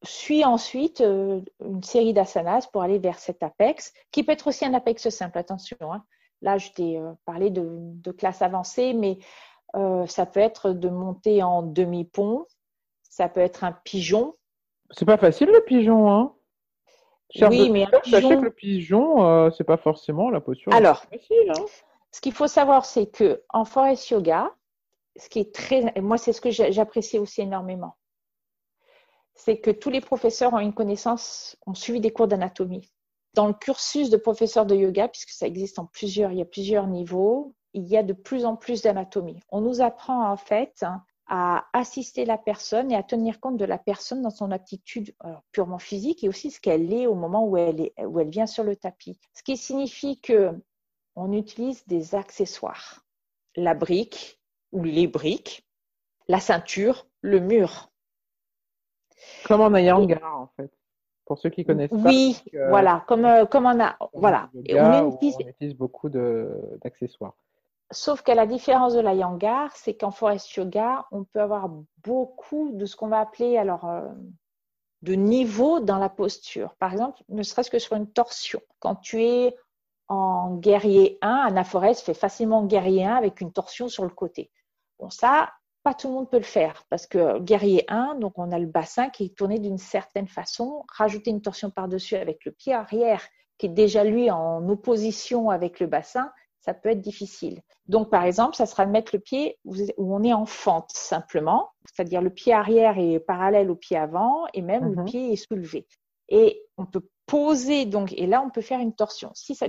Suit 0.03 0.45
ensuite 0.45 1.01
euh, 1.01 1.41
une 1.65 1.83
série 1.83 2.13
d'asanas 2.13 2.69
pour 2.73 2.83
aller 2.83 2.99
vers 2.99 3.19
cet 3.19 3.43
apex, 3.43 3.93
qui 4.13 4.23
peut 4.23 4.33
être 4.33 4.47
aussi 4.47 4.65
un 4.65 4.75
apex 4.75 5.09
simple, 5.09 5.39
attention. 5.39 5.77
Hein. 5.81 6.05
Là, 6.43 6.59
je 6.59 6.71
t'ai 6.71 6.99
euh, 6.99 7.13
parlé 7.25 7.51
de, 7.51 7.65
de, 7.67 8.11
classe 8.13 8.43
avancée, 8.43 8.93
mais 8.93 9.19
ça 10.07 10.25
peut 10.25 10.41
être 10.41 10.71
de 10.71 10.89
monter 10.89 11.43
en 11.43 11.61
demi-pont, 11.61 12.47
ça 13.11 13.29
peut 13.29 13.41
être 13.41 13.63
un 13.63 13.73
pigeon. 13.73 14.35
C'est 14.91 15.05
pas 15.05 15.19
facile 15.19 15.49
le 15.49 15.63
pigeon, 15.65 16.11
hein 16.11 16.37
oui, 17.43 17.71
mais 17.71 17.85
un 17.85 18.01
pigeon... 18.01 18.29
que 18.29 18.45
le 18.45 18.51
pigeon, 18.51 19.25
euh, 19.25 19.51
c'est 19.51 19.65
pas 19.65 19.77
forcément 19.77 20.31
la 20.31 20.41
posture. 20.41 20.73
Alors, 20.73 21.05
hein. 21.13 21.65
ce 22.13 22.21
qu'il 22.21 22.33
faut 22.33 22.47
savoir, 22.47 22.85
c'est 22.85 23.07
que 23.07 23.43
en 23.51 23.65
forest 23.65 24.11
yoga, 24.11 24.53
ce 25.17 25.29
qui 25.29 25.41
est 25.41 25.55
très, 25.55 25.93
moi 26.01 26.19
c'est 26.19 26.33
ce 26.33 26.41
que 26.41 26.51
j'apprécie 26.51 27.19
aussi 27.19 27.43
énormément, 27.43 27.97
c'est 29.37 29.59
que 29.59 29.71
tous 29.71 29.91
les 29.91 30.01
professeurs 30.01 30.55
ont 30.55 30.59
une 30.59 30.75
connaissance, 30.75 31.57
ont 31.67 31.75
suivi 31.75 32.01
des 32.01 32.13
cours 32.13 32.29
d'anatomie. 32.29 32.91
Dans 33.35 33.47
le 33.47 33.53
cursus 33.53 34.11
de 34.11 34.17
professeur 34.17 34.67
de 34.67 34.75
yoga, 34.75 35.09
puisque 35.09 35.31
ça 35.31 35.47
existe 35.47 35.79
en 35.79 35.87
plusieurs, 35.87 36.33
il 36.33 36.39
y 36.39 36.43
a 36.43 36.47
plusieurs 36.47 36.87
niveaux, 36.87 37.55
il 37.75 37.87
y 37.87 37.97
a 37.97 38.03
de 38.03 38.15
plus 38.15 38.47
en 38.47 38.57
plus 38.57 38.83
d'anatomie. 38.83 39.41
On 39.51 39.61
nous 39.61 39.83
apprend 39.83 40.31
en 40.31 40.37
fait 40.37 40.85
à 41.29 41.67
assister 41.73 42.25
la 42.25 42.39
personne 42.39 42.91
et 42.91 42.97
à 42.97 43.03
tenir 43.03 43.41
compte 43.41 43.57
de 43.57 43.65
la 43.65 43.79
personne 43.79 44.23
dans 44.23 44.31
son 44.31 44.51
aptitude 44.53 45.15
euh, 45.25 45.35
purement 45.53 45.79
physique 45.79 46.23
et 46.25 46.29
aussi 46.29 46.51
ce 46.51 46.61
qu'elle 46.61 46.93
est 46.93 47.07
au 47.07 47.15
moment 47.15 47.47
où 47.47 47.57
elle, 47.57 47.81
est, 47.81 48.05
où 48.05 48.21
elle 48.21 48.31
vient 48.31 48.47
sur 48.47 48.65
le 48.65 48.77
tapis. 48.77 49.19
Ce 49.35 49.43
qui 49.43 49.57
signifie 49.57 50.21
que 50.21 50.53
on 51.17 51.33
utilise 51.33 51.85
des 51.87 52.15
accessoires. 52.15 53.05
La 53.57 53.75
brique 53.75 54.39
ou 54.73 54.85
les 54.85 55.07
briques, 55.07 55.67
la 56.29 56.41
ceinture, 56.41 57.07
le 57.23 57.41
mur. 57.41 57.91
Comme 59.47 59.61
en 59.61 59.75
Iyengar, 59.75 60.41
en 60.41 60.49
fait. 60.57 60.71
Pour 61.25 61.39
ceux 61.39 61.51
qui 61.51 61.65
connaissent 61.65 61.91
pas. 61.91 61.97
Oui, 61.97 62.41
voilà, 62.69 63.05
comme, 63.09 63.25
euh, 63.25 63.47
comme 63.47 63.67
on 63.67 63.81
a. 63.81 63.97
Voilà. 64.15 64.49
Et 64.65 64.81
on, 64.81 65.13
utilise... 65.13 65.37
on 65.43 65.49
utilise 65.49 65.75
beaucoup 65.75 66.09
d'accessoires. 66.09 67.35
Sauf 67.93 68.23
qu'à 68.23 68.35
la 68.35 68.47
différence 68.47 68.95
de 68.95 69.01
la 69.01 69.15
Yangar, 69.15 69.75
c'est 69.77 69.95
qu'en 69.95 70.11
forest 70.11 70.53
yoga, 70.55 71.07
on 71.13 71.25
peut 71.25 71.41
avoir 71.41 71.69
beaucoup 72.05 72.73
de 72.73 72.85
ce 72.85 72.97
qu'on 72.97 73.09
va 73.09 73.21
appeler 73.21 73.59
alors 73.59 73.85
euh, 73.85 74.09
de 75.03 75.15
niveau 75.15 75.79
dans 75.81 75.99
la 75.99 76.09
posture. 76.09 76.75
Par 76.77 76.93
exemple, 76.93 77.23
ne 77.29 77.43
serait-ce 77.43 77.71
que 77.71 77.79
sur 77.79 77.97
une 77.97 78.11
torsion. 78.11 78.61
Quand 78.81 78.97
tu 78.97 79.23
es 79.23 79.57
en 80.09 80.57
guerrier 80.57 81.19
1, 81.23 81.29
Anaforest 81.29 82.05
fait 82.05 82.15
facilement 82.15 82.65
guerrier 82.65 83.05
1 83.05 83.15
avec 83.15 83.41
une 83.41 83.53
torsion 83.53 83.89
sur 83.89 84.03
le 84.03 84.11
côté. 84.11 84.51
Bon, 84.99 85.11
ça, 85.11 85.53
pas 85.87 85.95
tout 85.95 86.09
le 86.09 86.15
monde 86.15 86.29
peut 86.29 86.39
le 86.39 86.43
faire 86.43 86.85
parce 86.91 87.07
que 87.07 87.39
guerrier 87.39 87.85
1, 87.87 88.17
donc 88.17 88.41
on 88.41 88.51
a 88.51 88.59
le 88.59 88.67
bassin 88.67 89.09
qui 89.09 89.27
est 89.27 89.37
tourné 89.37 89.61
d'une 89.61 89.79
certaine 89.79 90.27
façon. 90.27 90.85
Rajouter 90.89 91.31
une 91.31 91.41
torsion 91.41 91.71
par-dessus 91.71 92.17
avec 92.17 92.45
le 92.45 92.51
pied 92.51 92.75
arrière 92.75 93.23
qui 93.57 93.67
est 93.67 93.69
déjà 93.69 94.03
lui 94.03 94.29
en 94.29 94.69
opposition 94.69 95.49
avec 95.49 95.79
le 95.79 95.87
bassin, 95.87 96.33
ça 96.59 96.75
peut 96.75 96.89
être 96.89 97.01
difficile. 97.01 97.63
Donc, 97.87 98.11
par 98.11 98.25
exemple, 98.25 98.57
ça 98.57 98.67
sera 98.67 98.85
de 98.85 98.91
mettre 98.91 99.15
le 99.15 99.21
pied 99.21 99.61
où 99.65 100.13
on 100.13 100.25
est 100.25 100.33
en 100.33 100.45
fente 100.45 100.91
simplement, 100.91 101.71
c'est-à-dire 101.85 102.21
le 102.21 102.31
pied 102.31 102.53
arrière 102.53 102.99
est 102.99 103.21
parallèle 103.21 103.71
au 103.71 103.77
pied 103.77 103.97
avant 103.97 104.45
et 104.55 104.63
même 104.63 104.87
le 104.87 104.97
mhm. 104.97 105.05
pied 105.05 105.33
est 105.35 105.37
soulevé. 105.37 105.87
Et 106.29 106.65
on 106.79 106.87
peut 106.87 107.09
poser 107.27 107.85
donc, 107.85 108.13
et 108.15 108.27
là 108.27 108.43
on 108.43 108.51
peut 108.51 108.61
faire 108.61 108.81
une 108.81 108.97
torsion. 108.97 109.31
Si 109.35 109.55
ça 109.55 109.69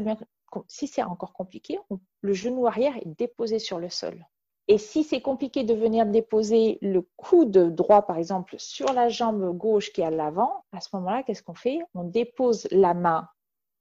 si 0.68 0.88
c'est 0.88 1.04
encore 1.04 1.34
compliqué, 1.34 1.78
le 2.22 2.34
genou 2.34 2.66
arrière 2.66 2.98
est 2.98 3.20
déposé 3.20 3.60
sur 3.60 3.78
le 3.78 3.90
sol. 3.90 4.26
Et 4.70 4.78
si 4.78 5.04
c'est 5.04 5.22
compliqué 5.22 5.64
de 5.64 5.74
venir 5.74 6.06
déposer 6.06 6.78
le 6.82 7.02
coude 7.16 7.74
droit, 7.74 8.02
par 8.02 8.18
exemple, 8.18 8.56
sur 8.58 8.92
la 8.94 9.08
jambe 9.08 9.56
gauche 9.56 9.94
qui 9.94 10.02
est 10.02 10.06
à 10.06 10.12
l'avant, 10.12 10.66
à 10.74 10.82
ce 10.82 10.90
moment-là, 10.94 11.24
qu'est-ce 11.24 11.44
qu'on 11.44 11.54
fait? 11.54 11.80
On 11.94 12.04
dépose 12.04 12.68
la 12.72 12.94
main 12.94 13.30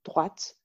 droite 0.05 0.57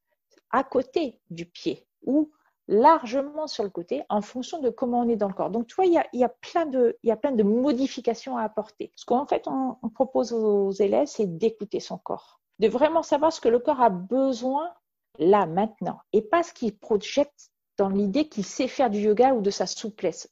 à 0.52 0.64
côté 0.64 1.20
du 1.30 1.46
pied 1.46 1.88
ou 2.06 2.32
largement 2.68 3.48
sur 3.48 3.64
le 3.64 3.70
côté 3.70 4.04
en 4.10 4.22
fonction 4.22 4.60
de 4.60 4.70
comment 4.70 5.02
on 5.02 5.10
est 5.10 5.16
dans 5.16 5.28
le 5.28 5.34
corps. 5.34 5.50
Donc, 5.50 5.68
tu 5.68 5.76
vois, 5.76 5.86
il 5.86 5.94
y 5.94 6.24
a, 6.24 6.30
plein, 6.30 6.66
de, 6.66 6.98
il 7.04 7.10
y 7.10 7.12
a 7.12 7.18
plein 7.18 7.32
de 7.32 7.44
modifications 7.44 8.38
à 8.38 8.44
apporter. 8.44 8.92
Ce 8.96 9.06
qu'en 9.06 9.26
fait, 9.26 9.48
on, 9.48 9.76
propose 9.90 10.34
aux 10.34 10.72
élèves, 10.72 11.08
c'est 11.08 11.38
d'écouter 11.38 11.80
son 11.80 11.98
corps, 11.98 12.40
de 12.60 12.68
vraiment 12.68 13.04
savoir 13.04 13.34
ce 13.34 13.42
que 13.42 13.50
le 13.50 13.60
corps 13.60 13.82
a 13.82 13.90
besoin 13.90 14.72
là, 15.20 15.46
maintenant, 15.46 16.00
et 16.14 16.22
pas 16.22 16.44
ce 16.44 16.54
qu'il 16.54 16.78
projette 16.78 17.50
dans 17.82 17.90
l'idée 17.90 18.28
qu'il 18.28 18.46
sait 18.46 18.68
faire 18.68 18.92
du 18.92 19.00
yoga 19.00 19.34
ou 19.34 19.42
de 19.42 19.50
sa 19.50 19.66
souplesse. 19.66 20.30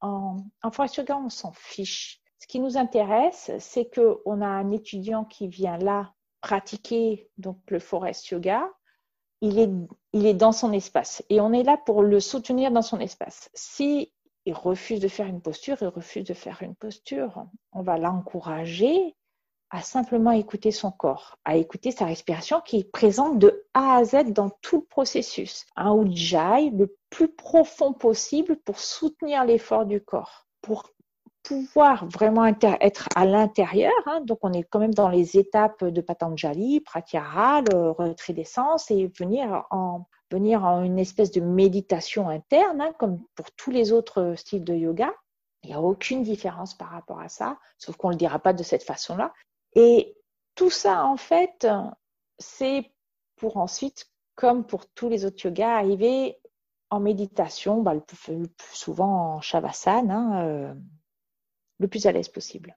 en, 0.00 0.42
en 0.62 0.70
forest 0.70 0.96
yoga, 0.96 1.18
on 1.18 1.28
s'en 1.28 1.52
fiche. 1.52 2.22
Ce 2.38 2.46
qui 2.46 2.60
nous 2.60 2.78
intéresse, 2.78 3.50
c'est 3.58 3.94
qu'on 3.94 4.40
a 4.40 4.46
un 4.46 4.70
étudiant 4.70 5.26
qui 5.26 5.48
vient 5.48 5.76
là 5.76 6.14
pratiquer 6.40 7.28
donc 7.36 7.58
le 7.68 7.78
forest 7.78 8.28
yoga, 8.28 8.66
il 9.42 9.58
est, 9.58 9.70
il 10.14 10.24
est 10.24 10.34
dans 10.34 10.52
son 10.52 10.72
espace 10.72 11.22
et 11.28 11.42
on 11.42 11.52
est 11.52 11.62
là 11.62 11.76
pour 11.76 12.02
le 12.02 12.20
soutenir 12.20 12.70
dans 12.70 12.80
son 12.80 13.00
espace. 13.00 13.50
Si 13.52 14.10
il 14.46 14.54
refuse 14.54 15.00
de 15.00 15.08
faire 15.08 15.26
une 15.26 15.42
posture, 15.42 15.76
il 15.82 15.88
refuse 15.88 16.24
de 16.24 16.32
faire 16.32 16.62
une 16.62 16.74
posture, 16.74 17.44
on 17.72 17.82
va 17.82 17.98
l'encourager 17.98 19.14
à 19.70 19.82
simplement 19.82 20.30
écouter 20.30 20.70
son 20.70 20.90
corps, 20.90 21.36
à 21.44 21.56
écouter 21.56 21.90
sa 21.90 22.06
respiration 22.06 22.60
qui 22.60 22.78
est 22.78 22.90
présente 22.90 23.38
de 23.38 23.64
A 23.74 23.96
à 23.96 24.04
Z 24.04 24.32
dans 24.32 24.50
tout 24.62 24.76
le 24.76 24.84
processus. 24.84 25.66
Un 25.76 25.94
ujjayi 26.04 26.70
le 26.70 26.96
plus 27.10 27.28
profond 27.28 27.92
possible 27.92 28.56
pour 28.56 28.78
soutenir 28.78 29.44
l'effort 29.44 29.84
du 29.84 30.00
corps, 30.00 30.46
pour 30.62 30.90
pouvoir 31.42 32.06
vraiment 32.06 32.44
être 32.46 33.08
à 33.14 33.24
l'intérieur, 33.24 33.92
hein, 34.06 34.20
donc 34.22 34.38
on 34.42 34.52
est 34.52 34.64
quand 34.64 34.78
même 34.78 34.94
dans 34.94 35.08
les 35.08 35.38
étapes 35.38 35.84
de 35.84 36.00
Patanjali, 36.00 36.80
Pratyahara, 36.80 37.62
le 37.62 37.90
retrait 37.90 38.34
d'essence 38.34 38.90
et 38.90 39.10
venir 39.18 39.64
en 39.70 40.04
venir 40.30 40.64
en 40.64 40.82
une 40.82 40.98
espèce 40.98 41.30
de 41.30 41.40
méditation 41.40 42.28
interne, 42.28 42.80
hein, 42.80 42.92
comme 42.98 43.18
pour 43.34 43.50
tous 43.52 43.70
les 43.70 43.92
autres 43.92 44.34
styles 44.36 44.64
de 44.64 44.74
yoga. 44.74 45.10
Il 45.62 45.70
n'y 45.70 45.74
a 45.74 45.80
aucune 45.80 46.22
différence 46.22 46.74
par 46.74 46.90
rapport 46.90 47.20
à 47.20 47.28
ça, 47.28 47.58
sauf 47.78 47.96
qu'on 47.96 48.08
ne 48.08 48.12
le 48.12 48.18
dira 48.18 48.38
pas 48.38 48.52
de 48.52 48.62
cette 48.62 48.84
façon-là. 48.84 49.32
Et 49.80 50.16
tout 50.56 50.70
ça, 50.70 51.04
en 51.04 51.16
fait, 51.16 51.64
c'est 52.40 52.90
pour 53.36 53.58
ensuite, 53.58 54.10
comme 54.34 54.66
pour 54.66 54.88
tous 54.88 55.08
les 55.08 55.24
autres 55.24 55.46
yogas, 55.46 55.76
arriver 55.76 56.36
en 56.90 56.98
méditation, 56.98 57.80
bah, 57.80 57.94
le, 57.94 58.00
plus, 58.00 58.48
souvent 58.72 59.34
en 59.34 59.40
Shavasana, 59.40 60.16
hein, 60.16 60.46
euh, 60.46 60.74
le 61.78 61.86
plus 61.86 62.06
à 62.06 62.12
l'aise 62.12 62.28
possible. 62.28 62.76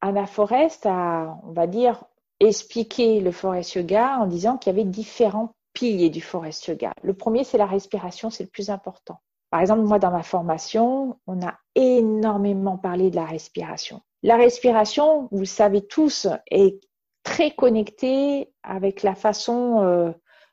Anna 0.00 0.26
Forest 0.26 0.86
a, 0.86 1.38
on 1.42 1.52
va 1.52 1.66
dire, 1.66 2.02
expliqué 2.40 3.20
le 3.20 3.30
forest 3.30 3.74
yoga 3.74 4.16
en 4.18 4.26
disant 4.26 4.56
qu'il 4.56 4.72
y 4.72 4.74
avait 4.74 4.88
différents 4.88 5.54
piliers 5.74 6.08
du 6.08 6.22
forest 6.22 6.66
yoga. 6.68 6.94
Le 7.02 7.12
premier, 7.12 7.44
c'est 7.44 7.58
la 7.58 7.66
respiration, 7.66 8.30
c'est 8.30 8.44
le 8.44 8.48
plus 8.50 8.70
important. 8.70 9.20
Par 9.50 9.60
exemple, 9.60 9.82
moi, 9.82 9.98
dans 9.98 10.10
ma 10.10 10.22
formation, 10.22 11.20
on 11.26 11.46
a 11.46 11.54
énormément 11.74 12.78
parlé 12.78 13.10
de 13.10 13.16
la 13.16 13.26
respiration. 13.26 14.00
La 14.22 14.36
respiration, 14.36 15.28
vous 15.32 15.40
le 15.40 15.44
savez 15.46 15.86
tous, 15.86 16.28
est 16.50 16.80
très 17.22 17.50
connectée 17.50 18.52
avec 18.62 19.02
la 19.02 19.14
façon 19.14 19.82
euh, 19.82 20.12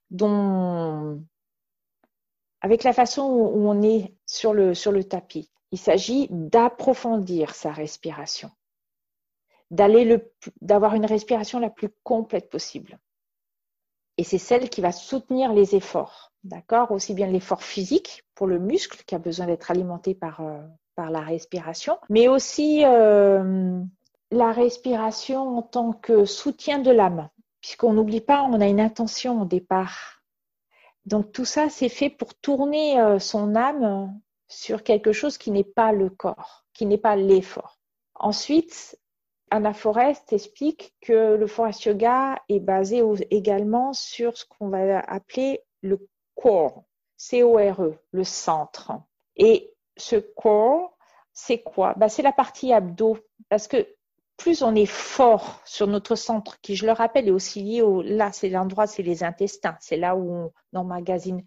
dont, 0.09 1.23
avec 2.61 2.83
la 2.83 2.93
façon 2.93 3.23
où 3.23 3.69
on 3.69 3.81
est 3.81 4.15
sur 4.25 4.53
le, 4.53 5.03
tapis. 5.03 5.51
Il 5.71 5.77
s'agit 5.77 6.27
d'approfondir 6.31 7.53
sa 7.53 7.71
respiration, 7.71 8.49
d'avoir 9.69 10.95
une 10.95 11.05
respiration 11.05 11.59
la 11.59 11.69
plus 11.69 11.89
complète 12.03 12.49
possible. 12.49 12.99
Et 14.17 14.23
c'est 14.23 14.39
celle 14.39 14.69
qui 14.69 14.81
va 14.81 14.91
soutenir 14.91 15.53
les 15.53 15.75
efforts, 15.75 16.33
d'accord? 16.43 16.91
Aussi 16.91 17.13
bien 17.13 17.27
l'effort 17.27 17.63
physique 17.63 18.25
pour 18.35 18.47
le 18.47 18.59
muscle 18.59 19.03
qui 19.05 19.15
a 19.15 19.19
besoin 19.19 19.45
d'être 19.45 19.71
alimenté 19.71 20.13
par, 20.13 20.41
euh, 20.41 20.59
par 20.99 21.11
la 21.11 21.21
respiration, 21.21 21.97
mais 22.09 22.27
aussi 22.27 22.83
euh, 22.83 23.81
la 24.31 24.51
respiration 24.51 25.59
en 25.59 25.61
tant 25.61 25.93
que 25.93 26.25
soutien 26.25 26.79
de 26.79 26.91
l'âme, 26.91 27.29
puisqu'on 27.61 27.93
n'oublie 27.93 28.19
pas, 28.19 28.41
on 28.41 28.59
a 28.59 28.67
une 28.67 28.81
intention 28.81 29.41
au 29.43 29.45
départ. 29.45 30.21
Donc 31.05 31.31
tout 31.31 31.45
ça, 31.45 31.69
c'est 31.69 31.87
fait 31.87 32.09
pour 32.09 32.35
tourner 32.35 32.99
euh, 32.99 33.17
son 33.17 33.55
âme 33.55 34.19
sur 34.49 34.83
quelque 34.83 35.13
chose 35.13 35.37
qui 35.37 35.51
n'est 35.51 35.63
pas 35.63 35.93
le 35.93 36.09
corps, 36.09 36.65
qui 36.73 36.85
n'est 36.85 36.97
pas 36.97 37.15
l'effort. 37.15 37.79
Ensuite, 38.15 38.99
Anna 39.51 39.73
Forest 39.73 40.33
explique 40.33 40.93
que 40.99 41.37
le 41.37 41.47
Forest 41.47 41.85
Yoga 41.85 42.41
est 42.49 42.59
basé 42.59 43.01
également 43.31 43.93
sur 43.93 44.35
ce 44.35 44.43
qu'on 44.43 44.67
va 44.67 44.99
appeler 44.99 45.61
le 45.81 46.05
core, 46.35 46.83
C-O-R-E, 47.15 47.97
le 48.11 48.23
centre. 48.25 48.91
Et 49.37 49.73
ce 50.01 50.17
core, 50.17 50.97
c'est 51.33 51.61
quoi? 51.61 51.93
Bah, 51.97 52.09
C'est 52.09 52.21
la 52.21 52.31
partie 52.31 52.73
abdos. 52.73 53.17
Parce 53.49 53.67
que 53.67 53.87
plus 54.37 54.63
on 54.63 54.73
est 54.75 54.85
fort 54.85 55.61
sur 55.65 55.87
notre 55.87 56.15
centre, 56.15 56.59
qui, 56.61 56.75
je 56.75 56.85
le 56.85 56.91
rappelle, 56.91 57.27
est 57.27 57.31
aussi 57.31 57.61
lié 57.61 57.81
au. 57.81 58.01
Là, 58.01 58.31
c'est 58.31 58.49
l'endroit, 58.49 58.87
c'est 58.87 59.03
les 59.03 59.23
intestins. 59.23 59.77
C'est 59.79 59.97
là 59.97 60.15
où 60.15 60.51
on 60.73 60.79
emmagasine 60.79 61.43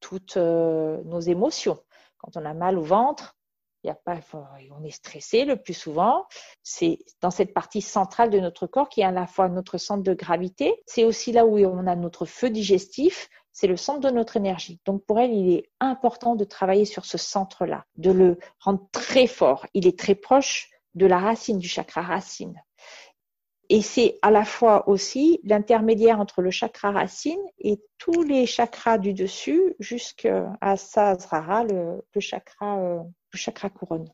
toutes 0.00 0.36
euh, 0.36 1.02
nos 1.04 1.20
émotions. 1.20 1.78
Quand 2.18 2.36
on 2.36 2.44
a 2.44 2.54
mal 2.54 2.78
au 2.78 2.82
ventre, 2.82 3.36
y 3.84 3.90
a 3.90 3.94
pas, 3.94 4.18
on 4.32 4.82
est 4.82 4.90
stressé 4.90 5.44
le 5.44 5.56
plus 5.56 5.74
souvent. 5.74 6.26
C'est 6.62 6.98
dans 7.20 7.30
cette 7.30 7.52
partie 7.52 7.82
centrale 7.82 8.30
de 8.30 8.40
notre 8.40 8.66
corps 8.66 8.88
qui 8.88 9.02
est 9.02 9.04
à 9.04 9.10
la 9.10 9.26
fois 9.26 9.48
notre 9.48 9.78
centre 9.78 10.02
de 10.02 10.14
gravité. 10.14 10.82
C'est 10.86 11.04
aussi 11.04 11.32
là 11.32 11.46
où 11.46 11.58
on 11.58 11.86
a 11.86 11.96
notre 11.96 12.24
feu 12.24 12.50
digestif. 12.50 13.28
C'est 13.54 13.68
le 13.68 13.76
centre 13.76 14.00
de 14.00 14.10
notre 14.10 14.36
énergie. 14.36 14.80
Donc 14.84 15.04
pour 15.06 15.20
elle, 15.20 15.32
il 15.32 15.54
est 15.54 15.70
important 15.78 16.34
de 16.34 16.44
travailler 16.44 16.84
sur 16.84 17.04
ce 17.04 17.16
centre-là, 17.16 17.84
de 17.96 18.10
le 18.10 18.38
rendre 18.58 18.86
très 18.90 19.28
fort. 19.28 19.64
Il 19.74 19.86
est 19.86 19.96
très 19.96 20.16
proche 20.16 20.70
de 20.94 21.06
la 21.06 21.18
racine, 21.18 21.58
du 21.58 21.68
chakra 21.68 22.02
racine. 22.02 22.60
Et 23.68 23.80
c'est 23.80 24.18
à 24.22 24.32
la 24.32 24.44
fois 24.44 24.88
aussi 24.88 25.38
l'intermédiaire 25.44 26.18
entre 26.18 26.42
le 26.42 26.50
chakra 26.50 26.90
racine 26.90 27.40
et 27.58 27.80
tous 27.98 28.24
les 28.24 28.44
chakras 28.44 28.98
du 28.98 29.14
dessus 29.14 29.76
jusqu'à 29.78 30.52
Sahasrara, 30.76 31.62
le, 31.62 32.04
le, 32.12 32.20
chakra, 32.20 32.78
euh, 32.80 33.02
le 33.32 33.38
chakra 33.38 33.70
couronne. 33.70 34.10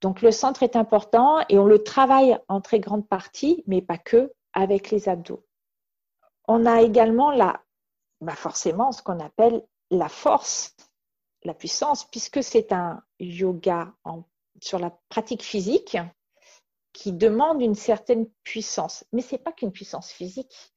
Donc 0.00 0.20
le 0.20 0.32
centre 0.32 0.64
est 0.64 0.74
important 0.74 1.44
et 1.48 1.58
on 1.60 1.66
le 1.66 1.84
travaille 1.84 2.36
en 2.48 2.60
très 2.60 2.80
grande 2.80 3.08
partie, 3.08 3.62
mais 3.68 3.82
pas 3.82 3.98
que, 3.98 4.32
avec 4.52 4.90
les 4.90 5.08
abdos. 5.08 5.44
On 6.48 6.66
a 6.66 6.82
également 6.82 7.30
la, 7.30 7.62
bah 8.20 8.34
forcément 8.34 8.92
ce 8.92 9.02
qu'on 9.02 9.20
appelle 9.20 9.62
la 9.90 10.08
force, 10.08 10.76
la 11.42 11.54
puissance, 11.54 12.04
puisque 12.04 12.42
c'est 12.42 12.72
un 12.72 13.02
yoga 13.18 13.92
sur 14.60 14.78
la 14.78 14.90
pratique 15.08 15.42
physique 15.42 15.96
qui 16.92 17.12
demande 17.12 17.62
une 17.62 17.74
certaine 17.74 18.26
puissance. 18.42 19.04
Mais 19.12 19.22
ce 19.22 19.34
n'est 19.34 19.42
pas 19.42 19.52
qu'une 19.52 19.72
puissance 19.72 20.10
physique, 20.10 20.72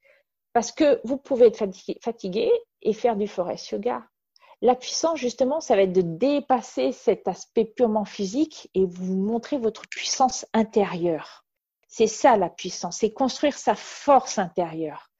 parce 0.53 0.71
que 0.71 1.01
vous 1.03 1.17
pouvez 1.17 1.47
être 1.47 1.63
fatigué, 2.01 2.51
et 2.83 2.93
faire 2.93 3.15
du 3.15 3.27
forest 3.27 3.69
yoga. 3.69 4.03
La 4.61 4.75
puissance, 4.75 5.19
justement, 5.19 5.59
ça 5.59 5.75
va 5.75 5.81
être 5.83 5.93
de 5.93 6.01
dépasser 6.01 6.91
cet 6.91 7.27
aspect 7.27 7.65
purement 7.65 8.05
physique 8.05 8.69
et 8.73 8.85
vous 8.85 9.15
montrer 9.15 9.57
votre 9.57 9.87
puissance 9.89 10.45
intérieure. 10.53 11.45
C'est 11.87 12.07
ça 12.07 12.37
la 12.37 12.49
puissance, 12.49 12.97
c'est 12.99 13.11
construire 13.11 13.57
sa 13.57 13.75
force 13.75 14.37
intérieure. 14.37 15.11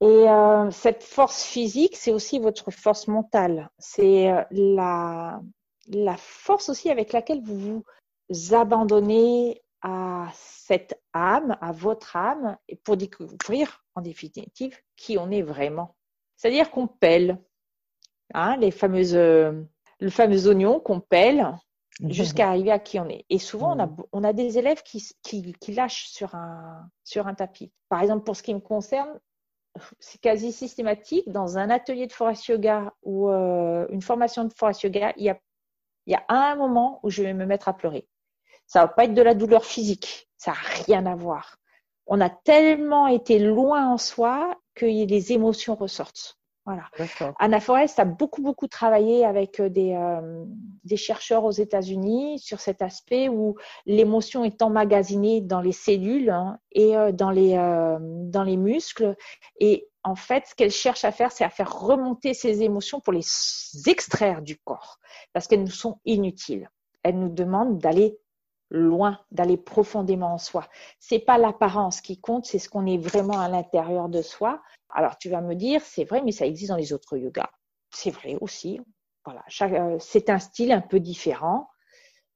Et 0.00 0.28
euh, 0.28 0.70
cette 0.70 1.02
force 1.02 1.42
physique, 1.42 1.96
c'est 1.96 2.12
aussi 2.12 2.38
votre 2.38 2.70
force 2.70 3.08
mentale. 3.08 3.70
C'est 3.78 4.30
euh, 4.30 4.42
la, 4.50 5.40
la 5.88 6.16
force 6.16 6.68
aussi 6.68 6.90
avec 6.90 7.12
laquelle 7.12 7.42
vous 7.42 7.82
vous 8.28 8.54
abandonnez 8.54 9.62
à 9.80 10.28
cette 10.34 11.00
âme, 11.14 11.56
à 11.60 11.72
votre 11.72 12.16
âme, 12.16 12.58
pour 12.84 12.96
découvrir 12.96 13.84
en 13.94 14.02
définitive 14.02 14.76
qui 14.96 15.16
on 15.16 15.30
est 15.30 15.42
vraiment. 15.42 15.96
C'est-à-dire 16.36 16.70
qu'on 16.70 16.86
pèle, 16.86 17.38
hein, 18.34 18.56
les 18.58 18.70
fameuses, 18.70 19.14
le 19.14 20.10
fameux 20.10 20.48
oignon 20.48 20.80
qu'on 20.80 21.00
pèle 21.00 21.56
mhm. 22.00 22.12
jusqu'à 22.12 22.48
arriver 22.48 22.70
à 22.70 22.78
qui 22.78 22.98
on 22.98 23.08
est. 23.08 23.24
Et 23.30 23.38
souvent, 23.38 23.76
on, 23.76 23.78
a, 23.78 23.86
mhm. 23.86 23.96
on 24.12 24.24
a 24.24 24.32
des 24.32 24.58
élèves 24.58 24.82
qui, 24.82 25.06
qui, 25.22 25.52
qui, 25.54 25.72
lâchent 25.72 26.08
sur 26.08 26.34
un, 26.34 26.88
sur 27.04 27.26
un 27.26 27.34
tapis. 27.34 27.72
Par 27.88 28.02
exemple, 28.02 28.24
pour 28.24 28.36
ce 28.36 28.42
qui 28.42 28.54
me 28.54 28.60
concerne, 28.60 29.18
c'est 29.98 30.20
quasi 30.20 30.52
systématique. 30.52 31.30
Dans 31.30 31.58
un 31.58 31.70
atelier 31.70 32.06
de 32.06 32.12
forest 32.12 32.46
yoga 32.48 32.92
ou 33.02 33.28
euh, 33.28 33.86
une 33.90 34.02
formation 34.02 34.44
de 34.44 34.52
forest 34.52 34.82
yoga, 34.82 35.12
il 35.16 35.24
y 35.24 36.14
a, 36.14 36.24
un 36.28 36.56
moment 36.56 37.00
où 37.02 37.10
je 37.10 37.22
vais 37.22 37.34
me 37.34 37.46
mettre 37.46 37.68
à 37.68 37.76
pleurer. 37.76 38.06
Ça 38.66 38.80
va 38.80 38.88
pas 38.88 39.04
être 39.04 39.14
de 39.14 39.22
la 39.22 39.34
douleur 39.34 39.64
physique. 39.64 40.28
Ça 40.36 40.52
n'a 40.52 40.84
rien 40.84 41.06
à 41.06 41.14
voir. 41.14 41.56
On 42.06 42.20
a 42.20 42.30
tellement 42.30 43.06
été 43.06 43.38
loin 43.38 43.88
en 43.88 43.98
soi 43.98 44.58
que 44.74 44.86
les 44.86 45.32
émotions 45.32 45.74
ressortent. 45.74 46.38
Voilà. 46.66 46.82
Anna 47.38 47.60
Forest 47.60 48.00
a 48.00 48.04
beaucoup, 48.04 48.42
beaucoup 48.42 48.66
travaillé 48.66 49.24
avec 49.24 49.60
euh, 49.60 49.68
des, 49.68 49.94
euh, 49.94 50.44
des 50.82 50.96
chercheurs 50.96 51.44
aux 51.44 51.52
États-Unis 51.52 52.40
sur 52.40 52.58
cet 52.58 52.82
aspect 52.82 53.28
où 53.28 53.54
l'émotion 53.86 54.42
est 54.42 54.60
emmagasinée 54.62 55.40
dans 55.40 55.60
les 55.60 55.70
cellules 55.70 56.28
hein, 56.28 56.58
et 56.72 56.96
euh, 56.96 57.12
dans, 57.12 57.30
les, 57.30 57.54
dans 58.00 58.42
les 58.42 58.56
muscles. 58.56 59.14
Et 59.60 59.88
en 60.02 60.16
fait, 60.16 60.48
ce 60.48 60.54
qu'elle 60.56 60.72
cherche 60.72 61.04
à 61.04 61.12
faire, 61.12 61.30
c'est 61.30 61.44
à 61.44 61.50
faire 61.50 61.72
remonter 61.72 62.34
ces 62.34 62.62
émotions 62.62 62.98
pour 62.98 63.12
les 63.12 63.24
extraire 63.86 64.42
du 64.42 64.56
corps 64.56 64.98
parce 65.32 65.46
qu'elles 65.46 65.62
nous 65.62 65.68
sont 65.68 66.00
inutiles. 66.04 66.68
Elle 67.04 67.20
nous 67.20 67.28
demande 67.28 67.78
d'aller 67.78 68.18
loin, 68.70 69.20
d'aller 69.30 69.56
profondément 69.56 70.34
en 70.34 70.38
soi. 70.38 70.66
C'est 70.98 71.20
pas 71.20 71.38
l'apparence 71.38 72.00
qui 72.00 72.20
compte, 72.20 72.46
c'est 72.46 72.58
ce 72.58 72.68
qu'on 72.68 72.86
est 72.86 72.98
vraiment 72.98 73.38
à 73.38 73.48
l'intérieur 73.48 74.08
de 74.08 74.22
soi. 74.22 74.60
Alors 74.90 75.18
tu 75.18 75.28
vas 75.28 75.40
me 75.40 75.54
dire, 75.54 75.80
c'est 75.82 76.04
vrai, 76.04 76.22
mais 76.22 76.32
ça 76.32 76.46
existe 76.46 76.70
dans 76.70 76.76
les 76.76 76.92
autres 76.92 77.16
yogas. 77.16 77.50
C'est 77.90 78.10
vrai 78.10 78.36
aussi. 78.40 78.80
Voilà, 79.24 79.44
euh, 79.62 79.96
c'est 79.98 80.30
un 80.30 80.38
style 80.38 80.72
un 80.72 80.80
peu 80.80 81.00
différent, 81.00 81.68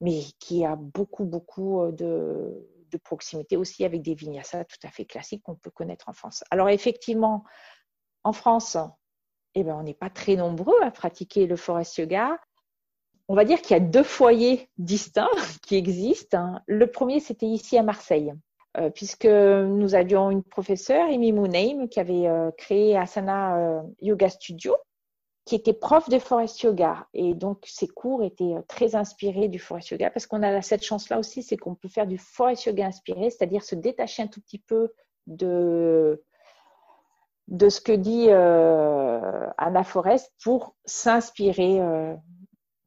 mais 0.01 0.23
qui 0.41 0.65
a 0.65 0.77
beaucoup, 0.77 1.25
beaucoup 1.25 1.83
euh, 1.83 1.93
de, 1.93 2.99
proximité 3.05 3.57
aussi 3.57 3.85
avec 3.85 4.03
des 4.03 4.15
vinyasas 4.15 4.65
tout 4.65 4.85
à 4.85 4.91
fait 4.91 5.05
classiques 5.05 5.43
qu'on 5.45 5.55
peut 5.55 5.71
connaître 5.71 6.09
en 6.09 6.13
France. 6.13 6.43
Alors 6.51 6.69
effectivement, 6.69 7.45
en 8.25 8.33
France, 8.33 8.77
eh 9.55 9.63
ben, 9.63 9.77
on 9.77 9.85
n'est 9.85 9.95
pas 9.95 10.11
très 10.11 10.35
nombreux 10.35 10.83
à 10.83 10.91
pratiquer 10.91 11.47
le 11.47 11.57
forest 11.57 11.99
yoga 11.99 12.39
on 13.31 13.37
va 13.37 13.45
dire 13.45 13.63
qu'il 13.63 13.77
y 13.77 13.81
a 13.81 13.81
deux 13.81 14.03
foyers 14.03 14.69
distincts 14.77 15.31
qui 15.63 15.77
existent. 15.77 16.37
Hein. 16.37 16.63
Le 16.67 16.91
premier, 16.91 17.21
c'était 17.21 17.47
ici 17.47 17.79
à 17.79 17.85
Marseille, 17.85 18.35
euh, 18.77 18.91
puisque 18.91 19.27
nous 19.27 19.95
avions 19.95 20.31
une 20.31 20.43
professeure, 20.43 21.09
Amy 21.09 21.33
Mounaim, 21.33 21.89
qui 21.89 22.01
avait 22.01 22.29
euh, 22.29 22.51
créé 22.57 22.97
Asana 22.97 23.57
euh, 23.59 23.83
Yoga 24.01 24.29
Studio, 24.29 24.77
qui 25.45 25.57
était 25.57 25.73
prof 25.73 26.09
de 26.09 26.19
forest 26.19 26.63
yoga. 26.63 27.09
Et 27.13 27.35
donc, 27.35 27.65
ses 27.67 27.89
cours 27.89 28.23
étaient 28.23 28.55
très 28.69 28.95
inspirés 28.95 29.49
du 29.49 29.59
forest 29.59 29.91
yoga, 29.91 30.11
parce 30.11 30.27
qu'on 30.27 30.43
a 30.43 30.63
cette 30.63 30.85
chance-là 30.85 31.19
aussi, 31.19 31.43
c'est 31.43 31.57
qu'on 31.57 31.75
peut 31.75 31.89
faire 31.89 32.07
du 32.07 32.19
forest 32.19 32.67
yoga 32.67 32.87
inspiré, 32.87 33.31
c'est-à-dire 33.31 33.65
se 33.65 33.75
détacher 33.75 34.23
un 34.23 34.29
tout 34.29 34.41
petit 34.41 34.61
peu 34.61 34.93
de 35.27 36.19
ce 37.49 37.81
que 37.81 37.93
dit 37.93 38.31
Anna 38.31 39.83
Forest 39.83 40.33
pour 40.43 40.77
s'inspirer 40.85 41.81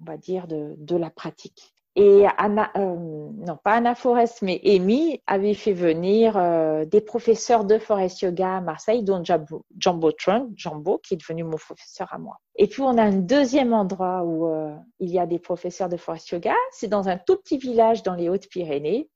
on 0.03 0.11
va 0.11 0.17
dire, 0.17 0.47
de, 0.47 0.95
la 0.95 1.09
pratique. 1.09 1.72
Et 1.95 2.25
Anna, 2.37 2.71
euh, 2.75 2.95
non 2.95 3.57
pas 3.63 3.73
Anna 3.73 3.93
Forest, 3.93 4.41
mais 4.41 4.59
Amy 4.65 5.21
avait 5.27 5.53
fait 5.53 5.73
venir 5.73 6.37
euh, 6.37 6.85
des 6.85 7.01
professeurs 7.01 7.65
de 7.65 7.77
Forest 7.77 8.21
Yoga 8.23 8.57
à 8.57 8.61
Marseille, 8.61 9.03
dont 9.03 9.23
Jumbo, 9.23 10.11
Trunk, 10.11 10.49
Jumbo, 10.55 10.97
qui 10.97 11.13
est 11.13 11.17
devenu 11.17 11.43
mon 11.43 11.57
professeur 11.57 12.11
à 12.11 12.17
moi. 12.17 12.37
Et 12.55 12.67
puis 12.67 12.81
on 12.81 12.97
a 12.97 13.03
un 13.03 13.11
deuxième 13.11 13.73
endroit 13.73 14.23
où 14.23 14.47
euh, 14.47 14.75
il 14.99 15.11
y 15.11 15.19
a 15.19 15.27
des 15.27 15.37
professeurs 15.37 15.87
de 15.87 15.97
Forest 15.97 16.29
Yoga, 16.29 16.55
c'est 16.71 16.87
dans 16.87 17.09
un 17.09 17.17
tout 17.17 17.37
petit 17.37 17.59
village 17.59 18.01
dans 18.01 18.15
les 18.15 18.27
Hautes-Pyrénées, 18.27 19.07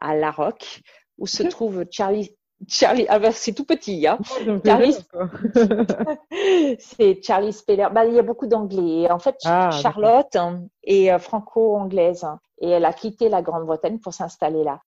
à 0.00 0.16
La 0.16 0.30
Roque, 0.30 0.80
où 1.18 1.26
se 1.26 1.42
trouve 1.42 1.84
Charlie, 1.90 2.34
Charlie, 2.68 3.06
ah 3.08 3.18
ben, 3.18 3.32
c'est 3.32 3.52
tout 3.52 3.64
petit, 3.64 4.06
hein. 4.06 4.18
Charlie, 4.64 4.96
c'est 6.78 7.22
Charlie 7.22 7.52
Speller. 7.52 7.88
Bah, 7.92 8.04
il 8.04 8.14
y 8.14 8.18
a 8.18 8.22
beaucoup 8.22 8.46
d'anglais. 8.46 9.10
En 9.10 9.18
fait, 9.18 9.36
ah, 9.44 9.70
Charlotte 9.70 10.36
hein, 10.36 10.64
est 10.84 11.12
euh, 11.12 11.18
franco-anglaise 11.18 12.24
hein, 12.24 12.40
et 12.60 12.70
elle 12.70 12.84
a 12.84 12.92
quitté 12.92 13.28
la 13.28 13.42
Grande-Bretagne 13.42 13.98
pour 13.98 14.14
s'installer 14.14 14.64
là. 14.64 14.80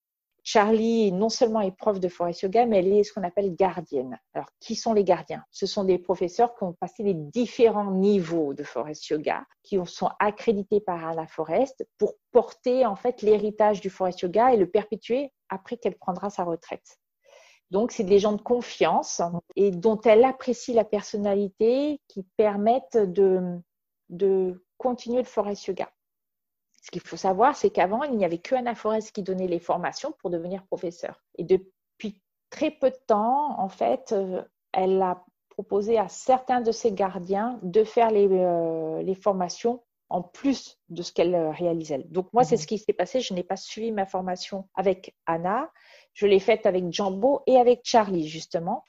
Charlie 0.47 1.11
non 1.11 1.29
seulement 1.29 1.61
est 1.61 1.75
prof 1.75 1.99
de 1.99 2.07
forest 2.07 2.43
yoga, 2.43 2.67
mais 2.67 2.77
elle 2.77 2.93
est 2.93 3.03
ce 3.03 3.11
qu'on 3.11 3.23
appelle 3.23 3.55
gardienne. 3.55 4.19
Alors, 4.35 4.47
qui 4.59 4.75
sont 4.75 4.93
les 4.93 5.03
gardiens? 5.03 5.43
Ce 5.49 5.65
sont 5.65 5.83
des 5.83 5.97
professeurs 5.97 6.55
qui 6.55 6.63
ont 6.63 6.73
passé 6.73 7.01
les 7.01 7.15
différents 7.15 7.89
niveaux 7.89 8.53
de 8.53 8.61
forest 8.61 9.09
yoga, 9.09 9.43
qui 9.63 9.79
sont 9.85 10.11
accrédités 10.19 10.81
par 10.81 11.15
la 11.15 11.25
Forest 11.25 11.87
pour 11.97 12.13
porter 12.31 12.85
en 12.85 12.95
fait 12.95 13.23
l'héritage 13.23 13.81
du 13.81 13.89
forest 13.89 14.21
yoga 14.21 14.53
et 14.53 14.57
le 14.57 14.69
perpétuer 14.69 15.31
après 15.49 15.77
qu'elle 15.77 15.97
prendra 15.97 16.29
sa 16.29 16.43
retraite. 16.43 16.99
Donc, 17.71 17.91
c'est 17.91 18.03
des 18.03 18.19
gens 18.19 18.33
de 18.33 18.41
confiance 18.41 19.21
et 19.55 19.71
dont 19.71 19.99
elle 20.01 20.23
apprécie 20.23 20.73
la 20.73 20.85
personnalité 20.85 21.99
qui 22.07 22.23
permettent 22.37 22.97
de, 22.97 23.59
de 24.09 24.63
continuer 24.77 25.19
le 25.19 25.27
forest 25.27 25.65
yoga. 25.67 25.89
Ce 26.81 26.91
qu'il 26.91 27.01
faut 27.01 27.17
savoir, 27.17 27.55
c'est 27.55 27.71
qu'avant, 27.71 28.03
il 28.03 28.15
n'y 28.15 28.25
avait 28.25 28.37
que 28.37 28.53
Anna 28.53 28.75
Forest 28.75 29.11
qui 29.11 29.23
donnait 29.23 29.47
les 29.47 29.59
formations 29.59 30.13
pour 30.19 30.29
devenir 30.29 30.63
professeur. 30.67 31.23
Et 31.35 31.43
depuis 31.43 32.21
très 32.51 32.69
peu 32.69 32.91
de 32.91 32.99
temps, 33.07 33.59
en 33.59 33.69
fait, 33.69 34.11
euh, 34.11 34.43
elle 34.71 35.01
a 35.01 35.25
proposé 35.49 35.97
à 35.97 36.07
certains 36.07 36.61
de 36.61 36.71
ses 36.71 36.91
gardiens 36.91 37.59
de 37.63 37.83
faire 37.83 38.11
les, 38.11 38.27
euh, 38.29 39.01
les 39.01 39.15
formations 39.15 39.83
en 40.09 40.21
plus 40.21 40.77
de 40.89 41.01
ce 41.01 41.11
qu'elle 41.11 41.35
euh, 41.35 41.51
réalisait. 41.51 42.05
Donc 42.09 42.31
moi, 42.33 42.43
c'est 42.43 42.55
mhm. 42.55 42.61
ce 42.61 42.67
qui 42.67 42.77
s'est 42.77 42.93
passé. 42.93 43.21
Je 43.21 43.33
n'ai 43.33 43.43
pas 43.43 43.57
suivi 43.57 43.91
ma 43.91 44.05
formation 44.05 44.67
avec 44.75 45.15
Anna. 45.25 45.71
Je 46.13 46.27
l'ai 46.27 46.39
faite 46.39 46.65
avec 46.65 46.91
Jambo 46.91 47.41
et 47.47 47.57
avec 47.57 47.81
Charlie, 47.83 48.27
justement. 48.27 48.83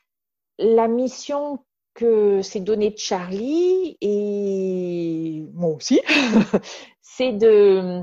La 0.59 0.89
mission 0.89 1.65
que 1.95 2.43
s'est 2.43 2.61
donnée 2.61 2.95
Charlie 2.97 3.97
et 4.01 5.45
moi 5.55 5.71
aussi, 5.71 6.01
c'est 7.01 7.33
de, 7.33 8.03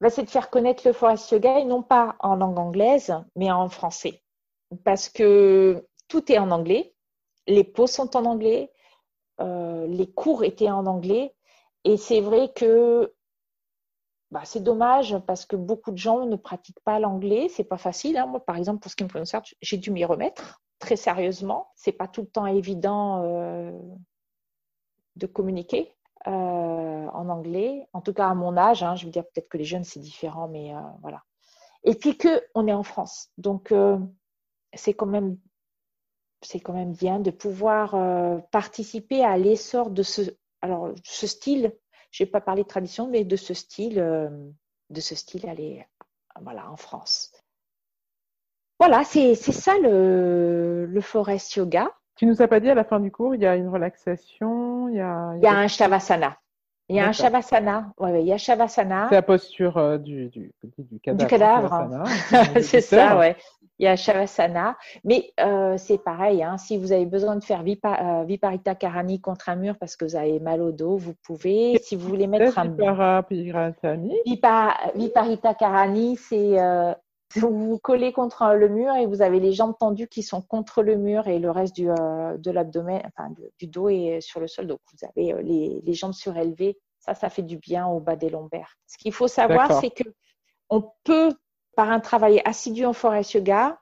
bah, 0.00 0.08
de 0.10 0.28
faire 0.28 0.50
connaître 0.50 0.86
le 0.86 0.92
forest 0.92 1.30
yoga 1.30 1.60
et 1.60 1.64
non 1.64 1.82
pas 1.82 2.16
en 2.18 2.36
langue 2.36 2.58
anglaise, 2.58 3.14
mais 3.36 3.50
en 3.50 3.68
français. 3.68 4.20
Parce 4.84 5.08
que 5.08 5.86
tout 6.08 6.30
est 6.30 6.38
en 6.38 6.50
anglais, 6.50 6.94
les 7.46 7.64
pauses 7.64 7.92
sont 7.92 8.16
en 8.16 8.24
anglais, 8.24 8.72
euh, 9.40 9.86
les 9.86 10.10
cours 10.10 10.44
étaient 10.44 10.70
en 10.70 10.86
anglais, 10.86 11.34
et 11.84 11.96
c'est 11.96 12.20
vrai 12.20 12.50
que 12.54 13.12
bah, 14.30 14.42
c'est 14.44 14.62
dommage 14.62 15.16
parce 15.26 15.46
que 15.46 15.54
beaucoup 15.54 15.92
de 15.92 15.96
gens 15.98 16.26
ne 16.26 16.34
pratiquent 16.34 16.80
pas 16.80 16.98
l'anglais. 16.98 17.48
C'est 17.48 17.62
pas 17.62 17.76
facile. 17.76 18.16
Hein. 18.16 18.26
Moi, 18.26 18.44
par 18.44 18.56
exemple, 18.56 18.80
pour 18.80 18.90
ce 18.90 18.96
qui 18.96 19.04
me 19.04 19.08
concerne, 19.08 19.44
j'ai 19.62 19.76
dû 19.76 19.92
m'y 19.92 20.04
remettre 20.04 20.60
très 20.80 20.96
sérieusement. 20.96 21.68
C'est 21.76 21.92
pas 21.92 22.08
tout 22.08 22.22
le 22.22 22.26
temps 22.26 22.46
évident 22.46 23.22
euh, 23.22 23.70
de 25.16 25.26
communiquer. 25.26 25.94
Euh, 26.26 26.30
en 27.12 27.28
anglais, 27.28 27.86
en 27.92 28.00
tout 28.00 28.14
cas 28.14 28.28
à 28.28 28.34
mon 28.34 28.56
âge. 28.56 28.82
Hein, 28.82 28.96
je 28.96 29.04
veux 29.04 29.12
dire 29.12 29.24
peut-être 29.24 29.48
que 29.48 29.58
les 29.58 29.64
jeunes 29.64 29.84
c'est 29.84 30.00
différent, 30.00 30.48
mais 30.48 30.74
euh, 30.74 30.80
voilà. 31.02 31.22
Et 31.84 31.94
puis 31.94 32.16
que 32.16 32.42
on 32.54 32.66
est 32.66 32.72
en 32.72 32.82
France, 32.82 33.28
donc 33.36 33.74
c'est 34.72 34.94
quand 34.94 35.06
même 35.06 35.36
c'est 36.40 36.60
quand 36.60 36.72
même 36.72 36.94
bien 36.94 37.20
de 37.20 37.30
pouvoir 37.30 37.94
participer 38.50 39.22
à 39.22 39.36
l'essor 39.36 39.90
de 39.90 40.02
ce 40.02 40.22
alors 40.64 40.92
ce 41.04 41.26
style. 41.26 41.74
Je 42.10 42.22
vais 42.24 42.30
pas 42.30 42.40
parler 42.40 42.62
de 42.62 42.68
tradition, 42.68 43.08
mais 43.08 43.24
de 43.24 43.36
ce 43.36 43.54
style 43.54 43.96
de 44.90 45.00
ce 45.00 45.14
style 45.14 45.48
aller 45.48 45.84
voilà 46.40 46.70
en 46.70 46.76
France. 46.76 47.32
Voilà, 48.78 49.04
c'est 49.04 49.34
ça 49.34 49.78
le, 49.78 50.86
le 50.86 51.00
forest 51.00 51.54
yoga. 51.54 51.90
Tu 52.16 52.26
nous 52.26 52.42
as 52.42 52.48
pas 52.48 52.60
dit 52.60 52.70
à 52.70 52.74
la 52.74 52.84
fin 52.84 53.00
du 53.00 53.10
cours, 53.10 53.34
il 53.34 53.40
y 53.40 53.46
a 53.46 53.56
une 53.56 53.68
relaxation, 53.68 54.88
il 54.88 54.96
y 54.96 55.00
a, 55.00 55.34
il 55.36 55.42
y 55.42 55.46
a, 55.46 55.52
un 55.52 55.68
shavasana. 55.68 56.38
Il 56.88 56.96
y 56.96 57.00
a 57.00 57.08
un 57.08 57.12
shavasana. 57.12 57.92
Ouais, 57.98 58.20
il 58.20 58.28
y 58.28 58.32
a 58.32 58.38
shavasana. 58.38 59.06
C'est 59.08 59.14
la 59.14 59.22
posture 59.22 59.78
euh, 59.78 59.96
du, 59.96 60.28
du, 60.28 60.52
du, 60.62 61.00
cadavre. 61.00 61.18
Du 61.18 61.26
cadavre. 61.26 62.04
c'est 62.60 62.82
ça, 62.82 63.18
ouais. 63.18 63.36
Il 63.78 63.84
y 63.84 63.88
a 63.88 63.96
shavasana. 63.96 64.76
Mais 65.02 65.32
euh, 65.40 65.76
c'est 65.78 65.98
pareil, 65.98 66.42
hein, 66.42 66.58
si 66.58 66.76
vous 66.76 66.92
avez 66.92 67.06
besoin 67.06 67.36
de 67.36 67.44
faire 67.44 67.62
vipa, 67.62 68.20
euh, 68.20 68.24
Viparita 68.24 68.74
Karani 68.74 69.20
contre 69.20 69.48
un 69.48 69.56
mur 69.56 69.76
parce 69.78 69.96
que 69.96 70.04
vous 70.04 70.14
avez 70.14 70.38
mal 70.40 70.60
au 70.60 70.72
dos, 70.72 70.96
vous 70.96 71.14
pouvez. 71.24 71.80
Si 71.82 71.96
vous 71.96 72.06
voulez 72.06 72.26
mettre 72.26 72.58
un. 72.58 72.68
Viparita 74.94 75.54
Karani, 75.54 76.16
c'est 76.16 76.58
vous 77.36 77.70
vous 77.70 77.78
collez 77.78 78.12
contre 78.12 78.54
le 78.54 78.68
mur 78.68 78.94
et 78.94 79.06
vous 79.06 79.22
avez 79.22 79.40
les 79.40 79.52
jambes 79.52 79.74
tendues 79.78 80.08
qui 80.08 80.22
sont 80.22 80.40
contre 80.42 80.82
le 80.82 80.96
mur 80.96 81.26
et 81.26 81.38
le 81.38 81.50
reste 81.50 81.74
du, 81.74 81.90
euh, 81.90 82.36
de 82.36 82.50
l'abdomen, 82.50 83.02
enfin 83.06 83.30
du 83.58 83.66
dos 83.66 83.88
est 83.88 84.20
sur 84.20 84.40
le 84.40 84.46
sol. 84.46 84.66
Donc 84.66 84.80
vous 84.92 85.06
avez 85.06 85.32
euh, 85.32 85.42
les, 85.42 85.80
les, 85.82 85.94
jambes 85.94 86.12
surélevées. 86.12 86.78
Ça, 87.00 87.14
ça 87.14 87.28
fait 87.28 87.42
du 87.42 87.58
bien 87.58 87.86
au 87.86 88.00
bas 88.00 88.16
des 88.16 88.30
lombaires. 88.30 88.76
Ce 88.86 88.96
qu'il 88.96 89.12
faut 89.12 89.28
savoir, 89.28 89.80
c'est 89.80 89.90
que 89.90 90.04
on 90.70 90.92
peut, 91.04 91.32
par 91.76 91.90
un 91.90 92.00
travail 92.00 92.40
assidu 92.44 92.86
en 92.86 92.92
forest 92.92 93.34
yoga, 93.34 93.78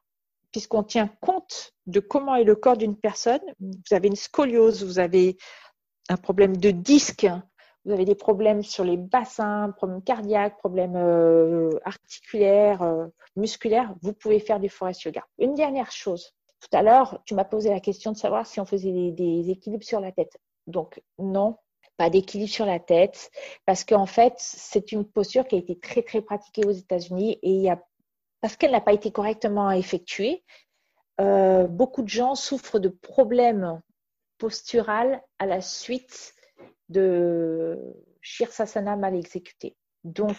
puisqu'on 0.50 0.82
tient 0.82 1.08
compte 1.20 1.72
de 1.86 2.00
comment 2.00 2.34
est 2.34 2.44
le 2.44 2.54
corps 2.54 2.76
d'une 2.76 2.96
personne, 2.96 3.40
vous 3.60 3.94
avez 3.94 4.08
une 4.08 4.16
scoliose, 4.16 4.84
vous 4.84 4.98
avez 4.98 5.36
un 6.08 6.16
problème 6.16 6.56
de 6.56 6.70
disque, 6.70 7.26
vous 7.84 7.92
avez 7.92 8.04
des 8.04 8.14
problèmes 8.14 8.62
sur 8.62 8.84
les 8.84 8.96
bassins, 8.96 9.72
problèmes 9.76 10.02
cardiaques, 10.02 10.58
problèmes 10.58 10.96
euh, 10.96 11.70
articulaires, 11.84 12.82
euh, 12.82 13.06
musculaires, 13.36 13.94
vous 14.02 14.12
pouvez 14.12 14.38
faire 14.38 14.60
du 14.60 14.68
forest 14.68 15.02
yoga. 15.02 15.24
Une 15.38 15.54
dernière 15.54 15.90
chose. 15.90 16.34
Tout 16.60 16.76
à 16.76 16.82
l'heure, 16.82 17.20
tu 17.24 17.34
m'as 17.34 17.44
posé 17.44 17.70
la 17.70 17.80
question 17.80 18.12
de 18.12 18.16
savoir 18.16 18.46
si 18.46 18.60
on 18.60 18.64
faisait 18.64 19.10
des, 19.10 19.50
équilibres 19.50 19.84
sur 19.84 20.00
la 20.00 20.12
tête. 20.12 20.38
Donc, 20.68 21.02
non, 21.18 21.56
pas 21.96 22.08
d'équilibre 22.08 22.50
sur 22.50 22.66
la 22.66 22.78
tête, 22.78 23.30
parce 23.66 23.84
qu'en 23.84 24.06
fait, 24.06 24.34
c'est 24.36 24.92
une 24.92 25.04
posture 25.04 25.46
qui 25.46 25.56
a 25.56 25.58
été 25.58 25.76
très, 25.78 26.02
très 26.02 26.22
pratiquée 26.22 26.64
aux 26.64 26.70
États-Unis 26.70 27.38
et 27.42 27.68
parce 28.40 28.56
qu'elle 28.56 28.72
n'a 28.72 28.80
pas 28.80 28.92
été 28.92 29.10
correctement 29.10 29.70
effectuée, 29.72 30.44
euh, 31.20 31.66
beaucoup 31.66 32.02
de 32.02 32.08
gens 32.08 32.34
souffrent 32.34 32.78
de 32.78 32.88
problèmes 32.88 33.80
posturales 34.38 35.22
à 35.38 35.46
la 35.46 35.60
suite 35.60 36.34
de 36.92 37.78
Shirsasana 38.20 38.96
mal 38.96 39.14
exécuté. 39.16 39.76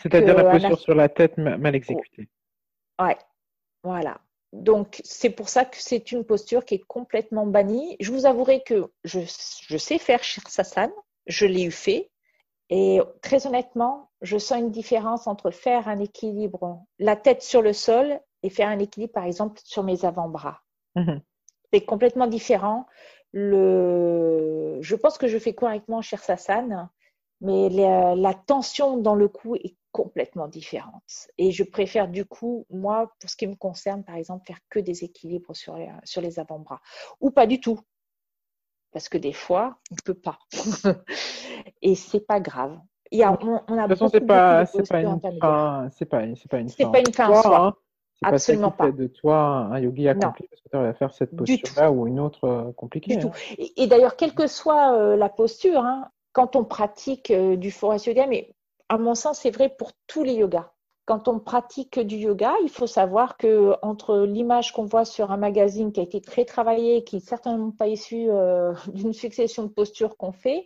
C'est-à-dire 0.01 0.35
la 0.35 0.45
euh, 0.45 0.51
posture 0.51 0.79
sur 0.79 0.95
la 0.95 1.09
tête 1.09 1.37
mal 1.37 1.75
exécutée. 1.75 2.29
Ouais, 2.99 3.17
voilà. 3.83 4.19
Donc, 4.51 5.01
c'est 5.03 5.31
pour 5.31 5.49
ça 5.49 5.65
que 5.65 5.77
c'est 5.77 6.11
une 6.11 6.25
posture 6.25 6.63
qui 6.63 6.75
est 6.75 6.85
complètement 6.87 7.47
bannie. 7.47 7.95
Je 7.99 8.11
vous 8.11 8.25
avouerai 8.25 8.61
que 8.63 8.91
je, 9.03 9.21
je 9.67 9.77
sais 9.77 9.97
faire 9.97 10.23
Shirsasana, 10.23 10.93
je 11.25 11.45
l'ai 11.45 11.63
eu 11.63 11.71
fait. 11.71 12.11
Et 12.69 13.01
très 13.21 13.47
honnêtement, 13.47 14.11
je 14.21 14.37
sens 14.37 14.59
une 14.59 14.71
différence 14.71 15.27
entre 15.27 15.51
faire 15.51 15.87
un 15.87 15.99
équilibre, 15.99 16.83
la 16.99 17.15
tête 17.15 17.41
sur 17.41 17.61
le 17.61 17.73
sol, 17.73 18.19
et 18.43 18.49
faire 18.49 18.67
un 18.67 18.79
équilibre, 18.79 19.13
par 19.13 19.23
exemple, 19.23 19.59
sur 19.63 19.83
mes 19.83 20.05
avant-bras. 20.05 20.61
Mhm. 20.95 21.21
C'est 21.71 21.85
complètement 21.85 22.27
différent 22.27 22.85
le, 23.34 24.78
je 24.82 24.96
pense 24.96 25.17
que 25.17 25.28
je 25.28 25.39
fais 25.39 25.54
correctement 25.54 26.02
Sassan, 26.02 26.89
mais 27.41 27.69
la, 27.69 28.34
tension 28.34 28.98
dans 28.98 29.15
le 29.15 29.28
cou 29.28 29.56
est 29.56 29.76
complètement 29.91 30.48
différente. 30.48 31.28
Et 31.38 31.52
je 31.52 31.63
préfère 31.63 32.08
du 32.08 32.26
coup, 32.26 32.65
moi, 32.69 33.12
pour 33.19 33.30
ce 33.30 33.36
qui 33.36 33.48
me 33.48 33.56
concerne, 33.56 34.04
par 34.04 34.15
exemple, 34.15 34.46
faire 34.46 34.60
que 34.69 34.80
des 34.80 35.04
équilibres 35.04 35.56
sur 35.56 35.76
les, 35.76 35.89
sur 36.04 36.22
les 36.22 36.39
avant-bras. 36.39 36.80
Ou 37.19 37.32
pas 37.32 37.48
du 37.48 37.60
tout. 37.60 37.80
Parce 38.91 39.10
que 39.10 39.17
des 39.17 39.34
fois, 39.34 39.78
on 39.91 39.96
ne 39.96 40.02
peut 40.06 40.19
pas. 40.19 40.38
Et 41.82 41.96
c'est 41.96 42.26
pas 42.26 42.39
grave. 42.39 42.80
Il 43.12 43.19
y 43.19 43.24
a, 43.24 43.32
on, 43.32 43.78
a 43.78 43.88
de 43.88 43.93
toute 43.93 44.00
façon, 44.00 44.08
c'est 44.08 44.22
pas, 44.22 44.65
pas, 44.65 45.02
une 45.02 45.19
fin, 45.39 45.89
c'est 45.91 46.06
pas, 46.06 46.19
pas 46.19 46.26
une 46.26 46.36
fin. 46.69 46.89
pas 46.89 47.00
une 47.00 47.74
fin 48.23 48.36
en 48.36 48.38
soi. 48.38 48.53
Hein. 48.55 48.57
Absolument 48.57 48.71
pas. 48.71 48.91
de 48.91 49.07
toi 49.07 49.38
un 49.71 49.79
yogi 49.79 50.07
accompli 50.07 50.47
parce 50.47 50.62
que 50.62 50.69
tu 50.69 50.97
faire 50.97 51.13
cette 51.13 51.36
posture-là 51.36 51.91
ou 51.91 52.07
une 52.07 52.19
autre 52.19 52.45
euh, 52.45 52.71
compliquée. 52.73 53.15
Du 53.15 53.25
hein. 53.25 53.29
tout. 53.29 53.63
Et, 53.77 53.88
d'ailleurs, 53.88 54.15
quelle 54.15 54.33
que 54.33 54.47
soit 54.47 54.95
euh, 54.95 55.15
la 55.15 55.29
posture, 55.29 55.79
hein, 55.79 56.09
quand 56.31 56.55
on 56.55 56.63
pratique 56.63 57.31
euh, 57.31 57.55
du 57.55 57.71
forest 57.71 58.05
yoga, 58.05 58.27
mais 58.27 58.53
à 58.89 58.97
mon 58.97 59.15
sens, 59.15 59.39
c'est 59.39 59.51
vrai 59.51 59.69
pour 59.69 59.91
tous 60.07 60.23
les 60.23 60.33
yogas. 60.33 60.69
Quand 61.05 61.27
on 61.27 61.39
pratique 61.39 61.99
du 61.99 62.15
yoga, 62.15 62.53
il 62.63 62.69
faut 62.69 62.88
savoir 62.88 63.36
que 63.36 63.75
entre 63.81 64.19
l'image 64.19 64.71
qu'on 64.71 64.86
voit 64.86 65.03
sur 65.03 65.31
un 65.31 65.38
magazine 65.38 65.91
qui 65.91 65.99
a 65.99 66.03
été 66.03 66.21
très 66.21 66.45
travaillé, 66.45 67.03
qui 67.03 67.17
n'est 67.17 67.21
certainement 67.21 67.71
pas 67.71 67.88
issu 67.88 68.29
d'une 68.88 69.12
succession 69.12 69.63
de 69.63 69.67
postures 69.67 70.15
qu'on 70.15 70.31
fait, 70.31 70.65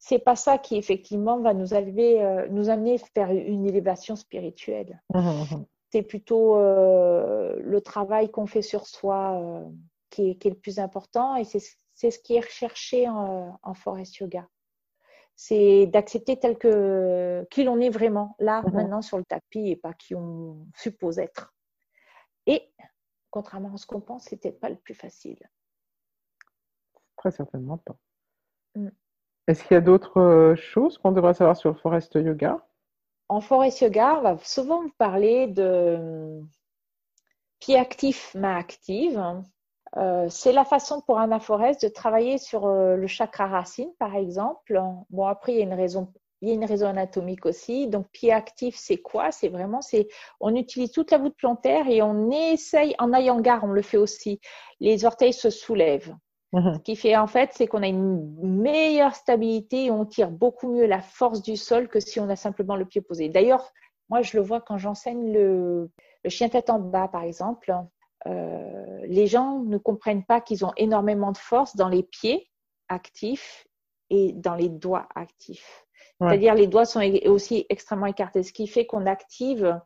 c'est 0.00 0.18
pas 0.18 0.34
ça 0.34 0.58
qui 0.58 0.76
effectivement 0.76 1.38
va 1.38 1.54
nous, 1.54 1.74
élever, 1.74 2.46
nous 2.50 2.70
amener 2.70 3.00
vers 3.14 3.30
une 3.30 3.66
élévation 3.66 4.16
spirituelle. 4.16 5.00
Mmh, 5.14 5.20
mmh, 5.20 5.56
mmh 5.58 5.64
c'est 5.90 6.02
plutôt 6.02 6.56
euh, 6.56 7.56
le 7.60 7.80
travail 7.80 8.30
qu'on 8.30 8.46
fait 8.46 8.62
sur 8.62 8.86
soi 8.86 9.40
euh, 9.40 9.64
qui, 10.10 10.30
est, 10.30 10.44
le 10.44 10.54
plus 10.54 10.78
important 10.78 11.36
et 11.36 11.44
c'est 11.44 11.60
ce 12.10 12.18
qui 12.18 12.36
est 12.36 12.40
recherché 12.40 13.08
en, 13.08 13.74
forest 13.74 14.16
yoga. 14.16 14.46
C'est 15.36 15.86
d'accepter 15.86 16.38
tel 16.38 16.58
que 16.58 17.46
qui 17.50 17.62
l'on 17.62 17.78
est 17.80 17.90
vraiment 17.90 18.34
là 18.38 18.62
mhm. 18.62 18.74
maintenant 18.74 19.02
sur 19.02 19.18
le 19.18 19.24
tapis 19.24 19.70
et 19.70 19.76
pas 19.76 19.92
qui 19.94 20.14
on 20.14 20.66
suppose 20.74 21.18
être. 21.18 21.54
Et 22.46 22.72
contrairement 23.30 23.72
à 23.74 23.76
ce 23.76 23.86
qu'on 23.86 24.00
pense, 24.00 24.24
c'était 24.24 24.52
pas 24.52 24.68
le 24.68 24.76
plus 24.76 24.94
facile. 24.94 25.38
Très 27.16 27.30
certainement 27.30 27.78
pas. 27.78 27.96
Mm. 28.74 28.88
Est-ce 29.46 29.64
qu'il 29.64 29.74
y 29.74 29.78
a 29.78 29.80
d'autres 29.80 30.20
euh, 30.20 30.56
choses 30.56 30.98
qu'on 30.98 31.12
devrait 31.12 31.34
savoir 31.34 31.56
sur 31.56 31.70
le 31.70 31.76
forest 31.76 32.14
yoga? 32.14 32.67
En 33.28 33.40
forest 33.40 33.80
yoga, 33.80 34.16
on 34.18 34.22
va 34.22 34.38
souvent 34.42 34.82
vous 34.82 34.92
parler 34.98 35.46
de, 35.46 36.42
pied 37.60 37.76
actif, 37.78 38.34
main 38.34 38.56
active. 38.56 39.22
Euh, 39.96 40.28
c'est 40.28 40.52
la 40.52 40.64
façon 40.64 41.00
pour 41.00 41.18
un 41.18 41.32
aphoreste 41.32 41.82
de 41.82 41.88
travailler 41.88 42.38
sur 42.38 42.66
euh, 42.66 42.96
le 42.96 43.06
chakra 43.06 43.46
racine, 43.46 43.90
par 43.98 44.14
exemple. 44.16 44.80
Bon, 45.10 45.26
après, 45.26 45.52
il 45.52 45.58
y 45.58 45.60
a 45.60 45.64
une 45.64 45.74
raison, 45.74 46.12
anatomique 46.86 47.46
aussi. 47.46 47.88
Donc, 47.88 48.08
pied 48.10 48.32
actif, 48.32 48.76
c'est 48.76 48.98
quoi? 48.98 49.32
C'est 49.32 49.48
vraiment, 49.48 49.80
c'est, 49.80 50.08
on 50.40 50.54
utilise 50.54 50.92
toute 50.92 51.10
la 51.10 51.18
voûte 51.18 51.36
plantaire 51.36 51.88
et 51.88 52.02
on 52.02 52.30
essaye, 52.30 52.94
en 52.98 53.08
garde, 53.40 53.64
on 53.64 53.72
le 53.72 53.82
fait 53.82 53.96
aussi. 53.96 54.40
Les 54.80 55.04
orteils 55.04 55.32
se 55.32 55.50
soulèvent. 55.50 56.14
Mhm. 56.52 56.74
Ce 56.74 56.78
qui 56.80 56.96
fait 56.96 57.16
en 57.16 57.26
fait, 57.26 57.50
c'est 57.52 57.66
qu'on 57.66 57.82
a 57.82 57.88
une 57.88 58.34
meilleure 58.40 59.14
stabilité 59.14 59.86
et 59.86 59.90
on 59.90 60.04
tire 60.06 60.30
beaucoup 60.30 60.72
mieux 60.72 60.86
la 60.86 61.00
force 61.00 61.42
du 61.42 61.56
sol 61.56 61.88
que 61.88 62.00
si 62.00 62.20
on 62.20 62.28
a 62.28 62.36
simplement 62.36 62.76
le 62.76 62.86
pied 62.86 63.00
posé. 63.00 63.28
D'ailleurs, 63.28 63.72
moi, 64.08 64.22
je 64.22 64.36
le 64.36 64.42
vois 64.42 64.60
quand 64.60 64.78
j'enseigne 64.78 65.32
le, 65.32 65.90
le 66.24 66.30
chien 66.30 66.48
tête 66.48 66.70
en 66.70 66.78
bas, 66.78 67.08
par 67.08 67.22
exemple. 67.22 67.74
Euh, 68.26 69.00
les 69.06 69.26
gens 69.26 69.60
ne 69.60 69.78
comprennent 69.78 70.24
pas 70.24 70.40
qu'ils 70.40 70.64
ont 70.64 70.72
énormément 70.76 71.32
de 71.32 71.36
force 71.36 71.76
dans 71.76 71.88
les 71.88 72.02
pieds 72.02 72.50
actifs 72.88 73.66
et 74.10 74.32
dans 74.32 74.54
les 74.54 74.68
doigts 74.68 75.08
actifs. 75.14 75.84
C'est-à-dire 76.20 76.54
les 76.54 76.66
doigts 76.66 76.84
sont 76.84 77.00
aussi 77.26 77.64
extrêmement 77.68 78.06
écartés, 78.06 78.42
ce 78.42 78.52
qui 78.52 78.66
fait 78.66 78.86
qu'on 78.86 79.06
active, 79.06 79.80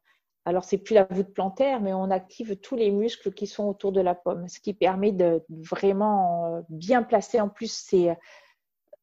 alors 0.44 0.64
c'est 0.64 0.78
plus 0.78 0.94
la 0.94 1.04
voûte 1.04 1.32
plantaire, 1.32 1.80
mais 1.80 1.92
on 1.92 2.10
active 2.10 2.56
tous 2.56 2.76
les 2.76 2.90
muscles 2.90 3.32
qui 3.32 3.46
sont 3.46 3.64
autour 3.64 3.92
de 3.92 4.00
la 4.00 4.14
pomme, 4.14 4.48
ce 4.48 4.60
qui 4.60 4.74
permet 4.74 5.12
de 5.12 5.44
vraiment 5.48 6.46
euh, 6.46 6.60
bien 6.68 7.02
placer. 7.02 7.40
En 7.40 7.48
plus, 7.48 7.72
c'est 7.72 8.16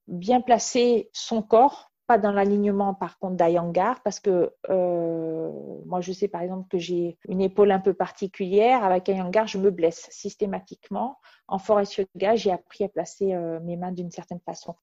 bien 0.07 0.41
placer 0.41 1.09
son 1.13 1.41
corps 1.41 1.89
pas 2.09 2.17
dans 2.17 2.31
l'alignement 2.31 2.95
par 2.95 3.19
contre 3.19 3.35
d'Ayangar 3.35 4.01
parce 4.01 4.19
que 4.19 4.51
euh, 4.71 5.51
moi 5.85 6.01
je 6.01 6.11
sais 6.11 6.27
par 6.27 6.41
exemple 6.41 6.67
que 6.67 6.79
j'ai 6.79 7.19
une 7.27 7.39
épaule 7.39 7.69
un 7.69 7.79
peu 7.79 7.93
particulière 7.93 8.83
avec 8.83 9.07
Ayangar 9.09 9.45
je 9.45 9.59
me 9.59 9.69
blesse 9.69 10.07
systématiquement 10.09 11.19
en 11.47 11.59
forest 11.59 11.97
yoga 11.97 12.35
j'ai 12.35 12.51
appris 12.51 12.83
à 12.83 12.89
placer 12.89 13.35
euh, 13.35 13.59
mes 13.59 13.77
mains 13.77 13.91
d'une 13.91 14.09
certaine 14.09 14.39
façon 14.39 14.73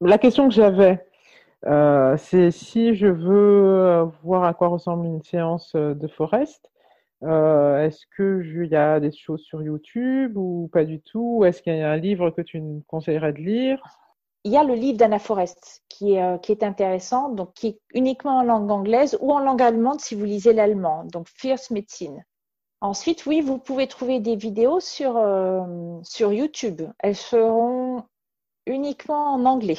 la 0.00 0.18
question 0.18 0.48
que 0.48 0.54
j'avais 0.54 1.04
euh, 1.66 2.16
c'est 2.16 2.50
si 2.50 2.94
je 2.94 3.06
veux 3.06 4.02
voir 4.22 4.44
à 4.44 4.54
quoi 4.54 4.68
ressemble 4.68 5.06
une 5.06 5.22
séance 5.22 5.74
de 5.74 6.08
forest 6.08 6.70
est-ce 7.22 8.04
qu'il 8.14 8.68
y 8.70 8.76
a 8.76 9.00
des 9.00 9.12
choses 9.12 9.42
sur 9.42 9.62
YouTube 9.62 10.36
ou 10.36 10.68
pas 10.72 10.84
du 10.84 11.00
tout? 11.00 11.44
Est-ce 11.44 11.62
qu'il 11.62 11.76
y 11.76 11.82
a 11.82 11.90
un 11.90 11.96
livre 11.96 12.30
que 12.30 12.42
tu 12.42 12.60
me 12.60 12.80
conseillerais 12.86 13.32
de 13.32 13.38
lire? 13.38 13.82
Il 14.44 14.52
y 14.52 14.56
a 14.56 14.62
le 14.62 14.74
livre 14.74 14.96
d'Anna 14.96 15.18
Forest 15.18 15.82
qui 15.88 16.12
est, 16.12 16.22
euh, 16.22 16.38
intéressant, 16.62 17.30
donc 17.30 17.52
qui 17.54 17.66
est 17.68 17.80
uniquement 17.94 18.38
en 18.38 18.42
langue 18.42 18.70
anglaise 18.70 19.18
ou 19.20 19.32
en 19.32 19.40
langue 19.40 19.62
allemande 19.62 20.00
si 20.00 20.14
vous 20.14 20.24
lisez 20.24 20.52
l'allemand, 20.52 21.04
donc 21.04 21.26
Fierce 21.28 21.70
Medicine. 21.70 22.24
Ensuite, 22.80 23.26
oui, 23.26 23.40
vous 23.40 23.58
pouvez 23.58 23.88
trouver 23.88 24.20
des 24.20 24.36
vidéos 24.36 24.78
euh, 25.00 25.98
sur 26.02 26.32
YouTube. 26.32 26.82
Elles 27.00 27.16
seront 27.16 28.04
uniquement 28.66 29.34
en 29.34 29.44
anglais. 29.44 29.78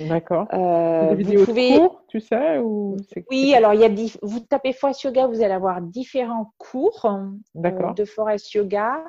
D'accord. 0.00 0.46
Euh, 0.52 1.10
des 1.10 1.16
vidéos 1.16 1.44
pouvez... 1.44 1.76
cours, 1.76 2.04
tu 2.08 2.20
sais 2.20 2.58
ou 2.58 2.96
Oui, 3.30 3.54
alors 3.54 3.74
il 3.74 3.80
y 3.80 3.84
a 3.84 4.10
vous 4.22 4.40
tapez 4.40 4.72
Forest 4.72 5.02
Yoga, 5.02 5.26
vous 5.26 5.42
allez 5.42 5.54
avoir 5.54 5.80
différents 5.80 6.52
cours 6.58 7.06
de 7.54 8.04
Forest 8.04 8.52
Yoga. 8.52 9.02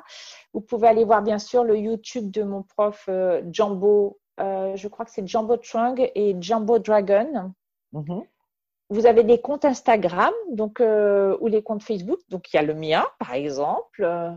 Vous 0.52 0.60
pouvez 0.60 0.88
aller 0.88 1.04
voir 1.04 1.22
bien 1.22 1.38
sûr 1.38 1.64
le 1.64 1.78
YouTube 1.78 2.30
de 2.30 2.42
mon 2.42 2.62
prof 2.62 3.08
Jambo 3.50 4.18
euh, 4.40 4.76
je 4.76 4.88
crois 4.88 5.04
que 5.04 5.10
c'est 5.10 5.26
Jumbo 5.26 5.56
Trung 5.56 6.08
et 6.14 6.36
Jumbo 6.40 6.78
Dragon. 6.78 7.52
Mhm. 7.92 8.22
Vous 8.90 9.06
avez 9.06 9.24
des 9.24 9.40
comptes 9.40 9.64
Instagram 9.64 10.32
donc, 10.50 10.80
euh, 10.80 11.36
ou 11.40 11.48
les 11.48 11.62
comptes 11.62 11.82
Facebook. 11.82 12.20
Donc, 12.28 12.52
il 12.52 12.56
y 12.56 12.58
a 12.58 12.62
le 12.62 12.74
mien, 12.74 13.04
par 13.18 13.34
exemple, 13.34 14.02
euh, 14.02 14.30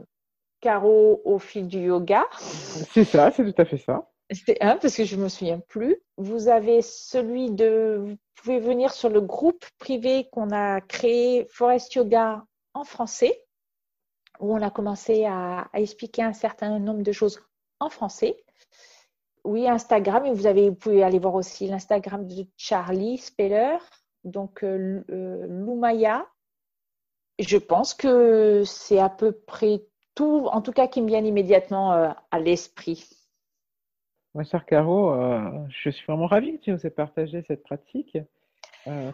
Caro 0.59 1.21
au 1.23 1.39
fil 1.39 1.67
du 1.67 1.79
yoga. 1.79 2.25
C'est 2.31 3.05
ça, 3.05 3.31
c'est 3.31 3.43
tout 3.51 3.61
à 3.61 3.65
fait 3.65 3.77
ça. 3.77 4.07
C'était 4.31 4.61
un 4.61 4.77
parce 4.77 4.95
que 4.95 5.03
je 5.03 5.17
ne 5.17 5.23
me 5.23 5.29
souviens 5.29 5.59
plus. 5.59 5.97
Vous 6.17 6.47
avez 6.47 6.81
celui 6.81 7.51
de. 7.51 7.97
Vous 7.99 8.17
pouvez 8.35 8.59
venir 8.59 8.93
sur 8.93 9.09
le 9.09 9.19
groupe 9.19 9.65
privé 9.77 10.29
qu'on 10.31 10.51
a 10.51 10.79
créé, 10.79 11.45
Forest 11.49 11.93
Yoga 11.95 12.45
en 12.73 12.85
français, 12.85 13.43
où 14.39 14.55
on 14.55 14.61
a 14.61 14.69
commencé 14.69 15.25
à 15.25 15.69
expliquer 15.73 16.23
un 16.23 16.33
certain 16.33 16.79
nombre 16.79 17.03
de 17.03 17.11
choses 17.11 17.41
en 17.79 17.89
français. 17.89 18.41
Oui, 19.43 19.67
Instagram. 19.67 20.25
Et 20.25 20.33
vous, 20.33 20.47
avez, 20.47 20.69
vous 20.69 20.75
pouvez 20.75 21.03
aller 21.03 21.19
voir 21.19 21.35
aussi 21.35 21.67
l'Instagram 21.67 22.25
de 22.25 22.45
Charlie 22.55 23.17
Speller, 23.17 23.77
donc 24.23 24.63
euh, 24.63 25.03
euh, 25.09 25.45
Lumaya. 25.47 26.25
Je 27.39 27.57
pense 27.57 27.93
que 27.93 28.63
c'est 28.65 28.99
à 28.99 29.09
peu 29.09 29.31
près 29.31 29.83
tout, 30.15 30.47
en 30.51 30.61
tout 30.61 30.71
cas, 30.71 30.87
qui 30.87 31.01
me 31.01 31.07
vient 31.07 31.23
immédiatement 31.23 31.93
euh, 31.93 32.09
à 32.29 32.39
l'esprit. 32.39 33.09
Moi, 34.33 34.43
cher 34.43 34.65
Caro, 34.65 35.13
je 35.69 35.89
suis 35.89 36.05
vraiment 36.05 36.27
ravie 36.27 36.57
que 36.57 36.63
tu 36.63 36.71
nous 36.71 36.85
aies 36.85 36.91
partagé 36.91 37.43
cette 37.47 37.63
pratique. 37.63 38.17
ah, 38.87 39.11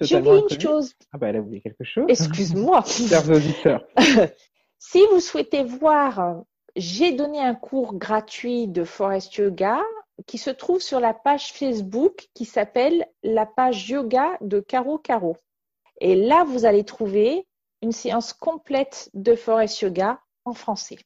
j'ai 0.00 0.16
oublié 0.16 0.42
une 0.50 0.60
chose. 0.60 0.94
Ah, 1.12 1.18
bah, 1.18 1.28
elle 1.28 1.36
a 1.36 1.40
oublié 1.40 1.60
quelque 1.60 1.84
chose. 1.84 2.06
Excuse-moi. 2.08 2.82
Chers 2.86 3.30
auditeurs. 3.30 3.86
si 4.78 5.00
vous 5.10 5.20
souhaitez 5.20 5.64
voir 5.64 6.42
j'ai 6.78 7.12
donné 7.12 7.40
un 7.40 7.56
cours 7.56 7.94
gratuit 7.94 8.68
de 8.68 8.84
Forest 8.84 9.34
Yoga 9.34 9.82
qui 10.26 10.38
se 10.38 10.50
trouve 10.50 10.80
sur 10.80 11.00
la 11.00 11.12
page 11.12 11.52
Facebook 11.52 12.28
qui 12.34 12.44
s'appelle 12.44 13.06
la 13.24 13.46
page 13.46 13.88
yoga 13.88 14.36
de 14.40 14.60
Caro 14.60 14.96
Caro. 14.98 15.36
Et 16.00 16.14
là, 16.14 16.44
vous 16.44 16.64
allez 16.64 16.84
trouver 16.84 17.46
une 17.82 17.92
séance 17.92 18.32
complète 18.32 19.10
de 19.14 19.34
Forest 19.34 19.80
Yoga 19.80 20.20
en 20.44 20.54
français. 20.54 20.98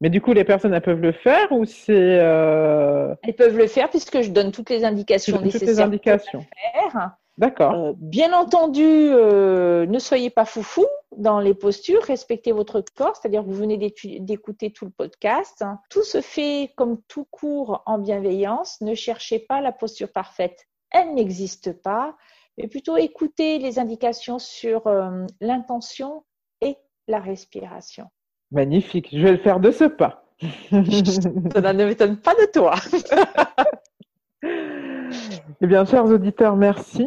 Mais 0.00 0.10
du 0.10 0.20
coup, 0.20 0.32
les 0.32 0.44
personnes, 0.44 0.74
elles 0.74 0.82
peuvent 0.82 1.00
le 1.00 1.12
faire 1.12 1.50
ou 1.52 1.64
c'est... 1.64 2.18
Euh, 2.20 3.14
elles 3.22 3.34
peuvent 3.34 3.56
le 3.56 3.66
faire 3.66 3.88
puisque 3.88 4.20
je 4.20 4.30
donne 4.30 4.52
toutes 4.52 4.70
les 4.70 4.84
indications 4.84 5.36
toutes 5.36 5.46
nécessaires 5.46 5.68
les 5.68 5.80
indications. 5.80 6.40
pour 6.40 6.92
faire. 6.92 7.16
D'accord. 7.38 7.74
Euh, 7.74 7.92
bien 7.96 8.32
entendu, 8.32 8.82
euh, 8.84 9.86
ne 9.86 9.98
soyez 9.98 10.30
pas 10.30 10.46
foufou 10.46 10.86
dans 11.16 11.38
les 11.38 11.54
postures, 11.54 12.02
respectez 12.02 12.52
votre 12.52 12.82
corps, 12.94 13.16
c'est-à-dire 13.16 13.42
que 13.42 13.46
vous 13.46 13.54
venez 13.54 13.76
d'écouter 14.20 14.72
tout 14.72 14.86
le 14.86 14.90
podcast. 14.90 15.64
Tout 15.90 16.02
se 16.02 16.20
fait 16.20 16.72
comme 16.76 17.00
tout 17.08 17.26
cours 17.30 17.82
en 17.86 17.98
bienveillance. 17.98 18.80
Ne 18.80 18.94
cherchez 18.94 19.38
pas 19.38 19.60
la 19.60 19.72
posture 19.72 20.10
parfaite, 20.10 20.66
elle 20.90 21.14
n'existe 21.14 21.72
pas, 21.82 22.16
mais 22.56 22.68
plutôt 22.68 22.96
écoutez 22.96 23.58
les 23.58 23.78
indications 23.78 24.38
sur 24.38 24.86
euh, 24.86 25.26
l'intention 25.40 26.24
et 26.62 26.76
la 27.06 27.20
respiration. 27.20 28.08
Magnifique, 28.52 29.08
je 29.12 29.18
vais 29.22 29.32
le 29.32 29.38
faire 29.38 29.60
de 29.60 29.70
ce 29.70 29.84
pas. 29.84 30.24
Ça 30.40 31.72
ne 31.72 31.84
m'étonne 31.84 32.16
pas 32.16 32.34
de 32.34 32.50
toi. 32.52 32.74
eh 35.60 35.66
bien, 35.66 35.84
chers 35.84 36.04
auditeurs, 36.04 36.56
merci 36.56 37.06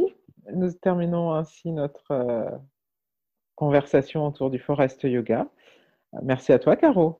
nous 0.53 0.71
terminons 0.71 1.33
ainsi 1.33 1.71
notre 1.71 2.11
euh, 2.11 2.49
conversation 3.55 4.25
autour 4.25 4.49
du 4.49 4.59
Forest 4.59 5.03
Yoga. 5.03 5.47
Merci 6.23 6.53
à 6.53 6.59
toi, 6.59 6.75
Caro. 6.75 7.19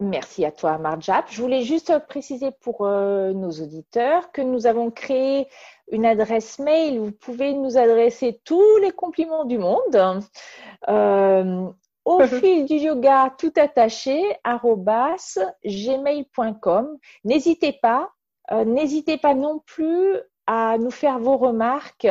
Merci 0.00 0.44
à 0.44 0.52
toi, 0.52 0.78
Marjap. 0.78 1.26
Je 1.28 1.42
voulais 1.42 1.62
juste 1.62 1.92
préciser 2.06 2.52
pour 2.60 2.86
euh, 2.86 3.32
nos 3.32 3.50
auditeurs 3.50 4.30
que 4.30 4.40
nous 4.40 4.66
avons 4.66 4.90
créé 4.92 5.48
une 5.90 6.06
adresse 6.06 6.60
mail. 6.60 7.00
Vous 7.00 7.12
pouvez 7.12 7.52
nous 7.52 7.76
adresser 7.76 8.40
tous 8.44 8.76
les 8.78 8.92
compliments 8.92 9.44
du 9.44 9.58
monde. 9.58 10.22
Euh, 10.88 11.68
au 12.08 12.20
fil 12.26 12.64
du 12.64 12.74
yoga 12.74 13.34
tout 13.38 13.52
attaché, 13.56 14.20
gmail.com. 15.64 16.98
N'hésitez 17.24 17.72
pas, 17.72 18.10
n'hésitez 18.64 19.18
pas 19.18 19.34
non 19.34 19.60
plus 19.66 20.16
à 20.46 20.78
nous 20.78 20.90
faire 20.90 21.18
vos 21.18 21.36
remarques 21.36 22.08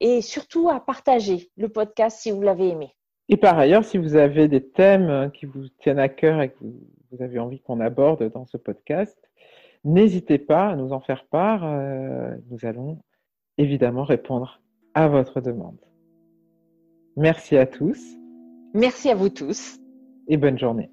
et 0.00 0.20
surtout 0.20 0.68
à 0.68 0.80
partager 0.80 1.50
le 1.56 1.68
podcast 1.68 2.18
si 2.20 2.32
vous 2.32 2.42
l'avez 2.42 2.70
aimé. 2.70 2.92
Et 3.28 3.36
par 3.36 3.58
ailleurs, 3.58 3.84
si 3.84 3.98
vous 3.98 4.16
avez 4.16 4.48
des 4.48 4.68
thèmes 4.68 5.30
qui 5.32 5.46
vous 5.46 5.68
tiennent 5.80 5.98
à 5.98 6.08
cœur 6.08 6.40
et 6.42 6.50
que 6.50 6.64
vous 7.12 7.22
avez 7.22 7.38
envie 7.38 7.60
qu'on 7.60 7.80
aborde 7.80 8.30
dans 8.32 8.46
ce 8.46 8.56
podcast, 8.56 9.18
n'hésitez 9.84 10.38
pas 10.38 10.70
à 10.70 10.76
nous 10.76 10.92
en 10.92 11.00
faire 11.00 11.24
part. 11.26 11.64
Euh, 11.64 12.34
nous 12.50 12.64
allons 12.64 12.98
évidemment 13.58 14.04
répondre 14.04 14.60
à 14.94 15.08
votre 15.08 15.40
demande. 15.40 15.78
Merci 17.16 17.56
à 17.56 17.66
tous. 17.66 18.16
Merci 18.76 19.08
à 19.08 19.14
vous 19.14 19.30
tous. 19.30 19.78
Et 20.28 20.36
bonne 20.36 20.58
journée. 20.58 20.90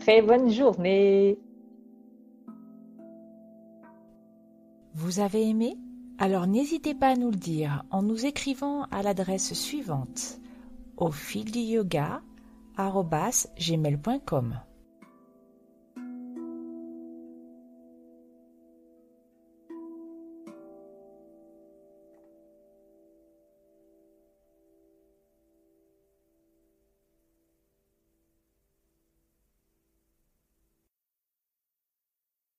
Très 0.00 0.22
bonne 0.22 0.48
journée. 0.48 1.38
Vous 4.94 5.20
avez 5.20 5.46
aimé? 5.46 5.76
Alors 6.16 6.46
n'hésitez 6.46 6.94
pas 6.94 7.08
à 7.08 7.16
nous 7.16 7.30
le 7.30 7.36
dire 7.36 7.84
en 7.90 8.02
nous 8.02 8.24
écrivant 8.24 8.84
à 8.84 9.02
l'adresse 9.02 9.52
suivante 9.52 10.40
au 10.96 11.10
fil 11.10 11.52
du 11.52 11.58
yoga 11.58 12.22
gmail.com. 12.78 14.54